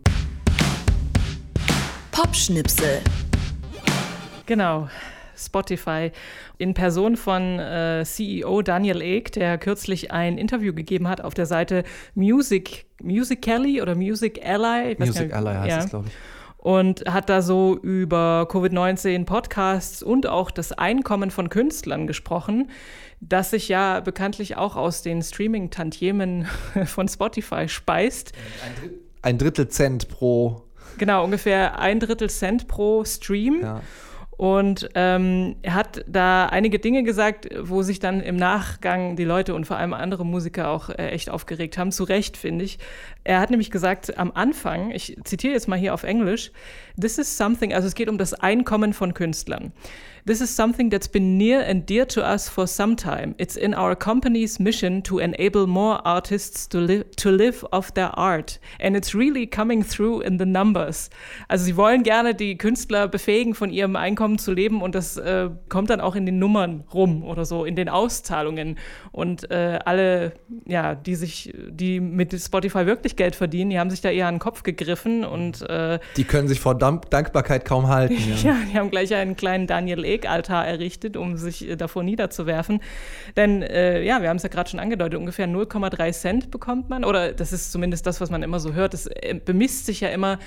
Popschnipsel. 2.11 3.01
Genau. 4.53 4.87
Spotify 5.35 6.11
in 6.59 6.75
Person 6.75 7.17
von 7.17 7.57
äh, 7.57 8.03
CEO 8.05 8.61
Daniel 8.61 9.01
Ek, 9.01 9.31
der 9.31 9.57
kürzlich 9.57 10.11
ein 10.11 10.37
Interview 10.37 10.73
gegeben 10.73 11.07
hat 11.07 11.21
auf 11.21 11.33
der 11.33 11.47
Seite 11.47 11.83
Music 12.13 12.85
Musically 13.01 13.81
oder 13.81 13.95
Music 13.95 14.39
Ally. 14.45 14.91
ich 14.91 14.99
weiß 14.99 15.07
Music 15.07 15.23
nicht- 15.23 15.33
Ally 15.33 15.55
heißt 15.55 15.69
ja. 15.69 15.77
es, 15.79 15.89
glaube 15.89 16.07
ich. 16.09 16.13
und 16.57 17.05
hat 17.11 17.29
da 17.29 17.41
so 17.41 17.75
über 17.81 18.47
Covid-19 18.51 19.25
Podcasts 19.25 20.03
und 20.03 20.27
auch 20.27 20.51
das 20.51 20.71
Einkommen 20.71 21.31
von 21.31 21.49
Künstlern 21.49 22.05
gesprochen, 22.05 22.69
das 23.19 23.49
sich 23.49 23.69
ja 23.69 24.01
bekanntlich 24.01 24.55
auch 24.55 24.75
aus 24.75 25.01
den 25.01 25.23
Streaming-Tantiemen 25.23 26.45
von 26.85 27.07
Spotify 27.07 27.67
speist. 27.67 28.33
Ein 29.23 29.39
Drittel 29.39 29.67
Cent 29.69 30.09
pro. 30.09 30.61
Genau, 30.99 31.23
ungefähr 31.23 31.79
ein 31.79 31.99
Drittel 31.99 32.29
Cent 32.29 32.67
pro 32.67 33.03
Stream. 33.03 33.61
Ja. 33.63 33.81
Und 34.37 34.89
ähm, 34.95 35.55
er 35.61 35.75
hat 35.75 36.03
da 36.07 36.47
einige 36.47 36.79
Dinge 36.79 37.03
gesagt, 37.03 37.47
wo 37.61 37.83
sich 37.83 37.99
dann 37.99 38.19
im 38.19 38.35
Nachgang 38.35 39.15
die 39.15 39.25
Leute 39.25 39.53
und 39.53 39.65
vor 39.65 39.77
allem 39.77 39.93
andere 39.93 40.25
Musiker 40.25 40.69
auch 40.69 40.89
äh, 40.89 41.09
echt 41.09 41.29
aufgeregt 41.29 41.77
haben. 41.77 41.91
Zu 41.91 42.03
Recht, 42.03 42.35
finde 42.37 42.65
ich. 42.65 42.79
Er 43.23 43.39
hat 43.39 43.51
nämlich 43.51 43.69
gesagt, 43.69 44.17
am 44.17 44.31
Anfang, 44.31 44.91
ich 44.91 45.17
zitiere 45.23 45.53
jetzt 45.53 45.67
mal 45.67 45.77
hier 45.77 45.93
auf 45.93 46.03
Englisch, 46.03 46.51
this 46.99 47.17
is 47.17 47.37
something, 47.37 47.73
also 47.73 47.87
es 47.87 47.95
geht 47.95 48.09
um 48.09 48.17
das 48.17 48.33
Einkommen 48.33 48.93
von 48.93 49.13
Künstlern. 49.13 49.71
This 50.25 50.39
is 50.39 50.49
something 50.49 50.89
that's 50.89 51.09
been 51.09 51.37
near 51.37 51.59
and 51.59 51.85
dear 51.85 52.05
to 52.05 52.23
us 52.23 52.47
for 52.47 52.65
some 52.65 52.95
time. 52.95 53.35
It's 53.37 53.57
in 53.57 53.73
our 53.73 53.93
company's 53.93 54.57
mission 54.57 55.03
to 55.03 55.19
enable 55.19 55.67
more 55.67 55.99
artists 56.07 56.65
to, 56.69 56.79
li 56.79 57.03
to 57.17 57.29
live 57.29 57.65
off 57.73 57.93
their 57.93 58.17
art. 58.17 58.57
And 58.79 58.95
it's 58.95 59.13
really 59.13 59.45
coming 59.45 59.83
through 59.83 60.21
in 60.21 60.37
the 60.37 60.45
numbers. 60.45 61.09
Also 61.49 61.65
sie 61.65 61.75
wollen 61.75 62.03
gerne 62.03 62.33
die 62.33 62.57
Künstler 62.57 63.09
befähigen, 63.09 63.53
von 63.53 63.69
ihrem 63.69 63.97
Einkommen 63.97 64.37
zu 64.37 64.53
leben 64.53 64.81
und 64.81 64.95
das 64.95 65.17
äh, 65.17 65.49
kommt 65.67 65.89
dann 65.89 65.99
auch 65.99 66.15
in 66.15 66.25
den 66.25 66.39
Nummern 66.39 66.85
rum 66.93 67.23
oder 67.25 67.43
so, 67.43 67.65
in 67.65 67.75
den 67.75 67.89
Auszahlungen. 67.89 68.77
Und 69.11 69.51
äh, 69.51 69.79
alle, 69.83 70.35
ja, 70.65 70.95
die 70.95 71.15
sich, 71.15 71.53
die 71.69 71.99
mit 71.99 72.33
Spotify 72.33 72.85
wirklich 72.85 73.17
Geld 73.17 73.35
verdienen, 73.35 73.71
die 73.71 73.79
haben 73.79 73.89
sich 73.89 73.99
da 73.99 74.09
eher 74.09 74.27
an 74.27 74.35
den 74.35 74.39
Kopf 74.39 74.63
gegriffen 74.63 75.25
und 75.25 75.69
äh, 75.69 75.99
Die 76.15 76.23
können 76.23 76.47
sich 76.47 76.61
vor 76.61 76.75
Dank 76.75 77.09
Dankbarkeit 77.09 77.65
kaum 77.65 77.87
halten. 77.89 78.13
Ja. 78.43 78.51
ja, 78.51 78.57
die 78.71 78.77
haben 78.77 78.89
gleich 78.89 79.13
einen 79.13 79.35
kleinen 79.35 79.67
Daniel 79.67 80.05
Ek-Altar 80.13 80.65
errichtet, 80.67 81.17
um 81.17 81.37
sich 81.37 81.67
äh, 81.67 81.75
davor 81.75 82.03
niederzuwerfen. 82.03 82.81
Denn, 83.35 83.61
äh, 83.61 84.01
ja, 84.03 84.21
wir 84.21 84.29
haben 84.29 84.37
es 84.37 84.43
ja 84.43 84.49
gerade 84.49 84.69
schon 84.69 84.79
angedeutet, 84.79 85.19
ungefähr 85.19 85.47
0,3 85.47 86.11
Cent 86.11 86.51
bekommt 86.51 86.89
man. 86.89 87.03
Oder 87.03 87.33
das 87.33 87.53
ist 87.53 87.71
zumindest 87.71 88.05
das, 88.05 88.21
was 88.21 88.29
man 88.29 88.43
immer 88.43 88.59
so 88.59 88.73
hört. 88.73 88.93
Das 88.93 89.07
äh, 89.07 89.39
bemisst 89.43 89.85
sich 89.85 90.01
ja 90.01 90.09
immer 90.09 90.39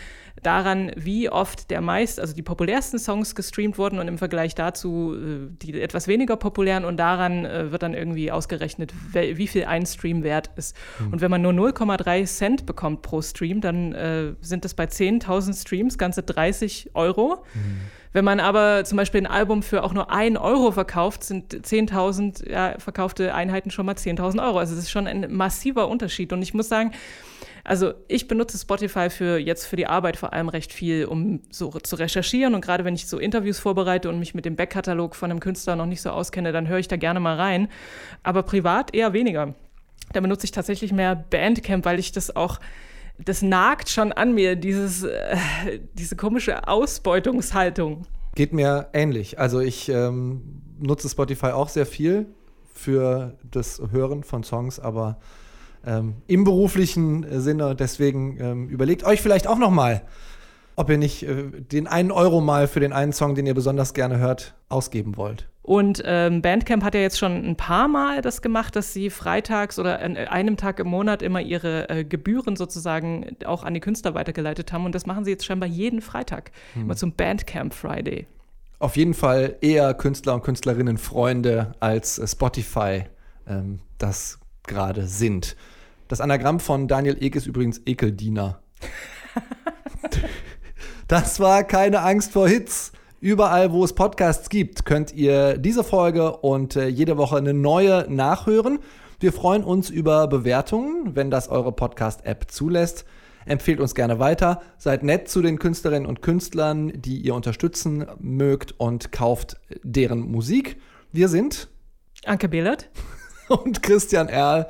daran, 0.43 0.93
wie 0.97 1.31
oft 1.31 1.71
der 1.71 1.81
meist, 1.81 2.21
also 2.21 2.35
die 2.35 2.43
populärsten 2.43 2.99
Songs 2.99 3.35
gestreamt 3.35 3.79
wurden 3.79 3.99
und 3.99 4.09
im 4.09 4.19
Vergleich 4.19 4.55
dazu 4.55 5.15
äh, 5.15 5.49
die 5.63 5.81
etwas 5.81 6.09
weniger 6.09 6.37
populären 6.37 6.85
und 6.85 6.97
daran 6.99 7.45
äh, 7.45 7.73
wird 7.73 7.83
dann 7.83 7.95
irgendwie 7.95 8.31
ausgerechnet, 8.31 8.93
wie 9.13 9.47
viel 9.47 9.65
ein 9.65 9.87
Stream 9.87 10.23
wert 10.23 10.51
ist. 10.57 10.77
Und 11.11 11.21
wenn 11.21 11.31
man 11.31 11.43
nur 11.43 11.53
0,3 11.53 12.25
Cent 12.27 12.67
bekommt 12.67 13.03
pro 13.03 13.23
Stream, 13.23 13.61
dann 13.61 13.93
äh, 13.93 14.35
sind 14.41 14.65
das 14.65 14.75
bei 14.75 14.85
10.000 14.85 15.61
Streams 15.61 15.99
ganze 15.99 16.23
30 16.23 16.91
Euro. 16.95 17.45
Wenn 18.13 18.25
man 18.25 18.41
aber 18.41 18.85
zum 18.85 18.97
Beispiel 18.97 19.21
ein 19.21 19.27
Album 19.27 19.63
für 19.63 19.85
auch 19.85 19.93
nur 19.93 20.11
1 20.11 20.39
Euro 20.39 20.71
verkauft, 20.73 21.23
sind 21.23 21.53
10.000 21.53 22.51
ja, 22.51 22.79
verkaufte 22.79 23.35
Einheiten 23.35 23.71
schon 23.71 23.85
mal 23.85 23.95
10.000 23.95 24.43
Euro. 24.43 24.59
Also 24.59 24.75
das 24.75 24.85
ist 24.85 24.91
schon 24.91 25.07
ein 25.07 25.35
massiver 25.35 25.89
Unterschied. 25.89 26.33
Und 26.33 26.41
ich 26.41 26.55
muss 26.55 26.69
sagen, 26.69 26.93
also 27.67 27.95
ich 28.07 28.29
benutze 28.29 28.57
Spotify 28.59 29.11
für 29.11 29.39
jetzt 29.39 29.67
für 29.67 29.75
die 29.75 29.89
Arbeit 29.89 30.17
vor 30.17 30.33
allem 30.33 30.49
recht 30.49 30.73
viel, 30.73 31.05
um 31.05 31.41
so 31.51 31.71
zu 31.71 31.97
recherchieren. 31.97 32.55
Und 32.55 32.61
gerade 32.65 32.85
wenn 32.85 32.95
ich 32.95 33.09
so 33.09 33.19
Interviews 33.19 33.59
vorbereite 33.59 34.09
und 34.09 34.21
mich 34.21 34.35
mit 34.35 34.45
dem 34.45 34.55
Backkatalog 34.55 35.17
von 35.17 35.31
einem 35.31 35.41
Künstler 35.41 35.75
noch 35.75 35.87
nicht 35.87 36.01
so 36.01 36.11
auskenne, 36.11 36.53
dann 36.53 36.69
höre 36.69 36.79
ich 36.79 36.87
da 36.87 36.97
gerne 36.97 37.19
mal 37.19 37.37
rein. 37.37 37.69
Aber 38.23 38.45
privat 38.45 38.95
eher 38.95 39.13
weniger. 39.13 39.55
Da 40.13 40.21
benutze 40.21 40.45
ich 40.45 40.53
tatsächlich 40.53 40.93
mehr 40.93 41.17
Bandcamp, 41.17 41.85
weil 41.85 41.99
ich 41.99 42.13
das 42.13 42.35
auch 42.35 42.61
das 43.19 43.43
nagt 43.43 43.89
schon 43.89 44.13
an 44.13 44.35
mir, 44.35 44.57
dieses, 44.57 45.03
äh, 45.03 45.37
diese 45.95 46.17
komische 46.17 46.69
Ausbeutungshaltung. 46.69 48.07
Geht 48.35 48.53
mir 48.53 48.89
ähnlich. 48.93 49.41
Also 49.41 49.61
ich 49.61 49.89
ähm, 49.89 50.63
nutze 50.79 51.09
Spotify 51.09 51.47
auch 51.47 51.69
sehr 51.71 51.87
viel 51.87 52.27
für 52.75 53.37
das 53.51 53.83
Hören 53.91 54.23
von 54.23 54.45
Songs, 54.45 54.79
aber 54.79 55.19
ähm, 55.87 56.17
im 56.27 56.45
beruflichen 56.45 57.41
Sinne. 57.41 57.75
Deswegen 57.75 58.39
ähm, 58.41 58.69
überlegt 58.69 59.05
euch 59.05 59.23
vielleicht 59.23 59.47
auch 59.47 59.59
noch 59.59 59.71
mal, 59.71 60.03
ob 60.75 60.91
ihr 60.91 60.99
nicht 60.99 61.23
äh, 61.23 61.45
den 61.51 61.87
einen 61.87 62.11
Euro 62.11 62.41
mal 62.41 62.69
für 62.69 62.81
den 62.81 62.93
einen 62.93 63.13
Song, 63.13 63.35
den 63.35 63.47
ihr 63.47 63.55
besonders 63.55 63.95
gerne 63.95 64.19
hört, 64.19 64.55
ausgeben 64.69 65.17
wollt. 65.17 65.49
Und 65.63 66.01
ähm, 66.05 66.43
Bandcamp 66.43 66.85
hat 66.85 66.95
ja 66.95 67.01
jetzt 67.01 67.19
schon 67.19 67.45
ein 67.45 67.57
paar 67.57 67.89
Mal 67.89 68.23
das 68.23 68.41
gemacht, 68.41 68.77
dass 68.77 68.93
sie 68.93 69.11
freitags 69.11 69.81
oder 69.81 70.01
an 70.01 70.17
einem 70.17 70.57
Tag 70.57 70.79
im 70.79 70.87
Monat 70.87 71.23
immer 71.23 71.41
ihre 71.41 71.89
äh, 71.89 72.05
Gebühren 72.05 72.55
sozusagen 72.55 73.37
auch 73.45 73.65
an 73.65 73.75
die 73.75 73.81
Künstler 73.81 74.15
weitergeleitet 74.15 74.73
haben. 74.73 74.85
Und 74.85 74.95
das 74.95 75.07
machen 75.07 75.25
sie 75.25 75.33
jetzt 75.33 75.45
scheinbar 75.45 75.69
jeden 75.69 76.03
Freitag, 76.03 76.53
immer 76.77 76.95
zum 76.95 77.13
Bandcamp 77.13 77.75
Friday. 77.75 78.29
Auf 78.79 78.97
jeden 78.97 79.15
Fall 79.15 79.57
eher 79.61 79.93
Künstler 79.95 80.35
und 80.35 80.45
Künstlerinnen 80.45 80.99
Freunde 80.99 81.73
als 81.81 82.21
äh, 82.21 82.29
Spotify 82.29 83.05
ähm, 83.49 83.81
das 83.99 84.39
gerade 84.69 85.07
sind. 85.07 85.57
Das 86.09 86.21
Anagramm 86.21 86.61
von 86.61 86.87
Daniel 86.87 87.17
Ek 87.21 87.35
ist 87.35 87.49
übrigens 87.49 87.81
Ekeldiener. 87.85 88.61
das 91.09 91.41
war 91.41 91.65
keine 91.65 92.03
Angst 92.03 92.33
vor 92.33 92.49
Hits. 92.49 92.93
Überall, 93.21 93.73
wo 93.73 93.83
es 93.83 93.93
Podcasts 93.93 94.49
gibt, 94.49 94.85
könnt 94.85 95.13
ihr 95.13 95.59
diese 95.59 95.83
Folge 95.83 96.37
und 96.37 96.77
äh, 96.77 96.87
jede 96.87 97.17
Woche 97.17 97.39
eine 97.39 97.55
neue 97.55 98.07
nachhören. 98.09 98.79
Wir 99.19 99.33
freuen 99.33 99.65
uns 99.65 99.91
über 99.91 100.29
Bewertungen, 100.29 101.17
wenn 101.17 101.29
das 101.31 101.49
eure 101.49 101.73
Podcast-App 101.73 102.53
zulässt. 102.53 103.05
Empfehlt 103.45 103.81
uns 103.81 103.97
gerne 103.97 104.21
weiter. 104.21 104.63
Seid 104.79 105.03
nett 105.03 105.29
zu 105.29 105.43
den 105.43 105.59
Künstlerinnen 105.59 106.07
und 106.07 106.23
Künstlern, 106.23 106.93
die 106.95 107.19
ihr 107.19 107.35
unterstützen 107.35 108.07
mögt 108.21 108.79
und 108.79 109.11
kauft 109.11 109.57
deren 109.83 110.21
Musik. 110.21 110.77
Wir 111.11 111.29
sind 111.29 111.69
Anke 112.25 112.49
Behlert, 112.49 112.91
und 113.49 113.83
Christian 113.83 114.29
Erl 114.29 114.69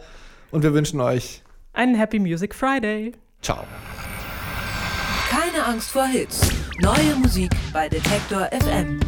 und 0.50 0.62
wir 0.62 0.74
wünschen 0.74 1.00
euch 1.00 1.42
einen 1.72 1.94
Happy 1.94 2.18
Music 2.18 2.54
Friday. 2.54 3.12
Ciao. 3.42 3.64
Keine 5.28 5.64
Angst 5.66 5.90
vor 5.90 6.06
Hits. 6.06 6.48
Neue 6.80 7.14
Musik 7.16 7.50
bei 7.72 7.88
Detektor 7.88 8.48
FM. 8.52 9.00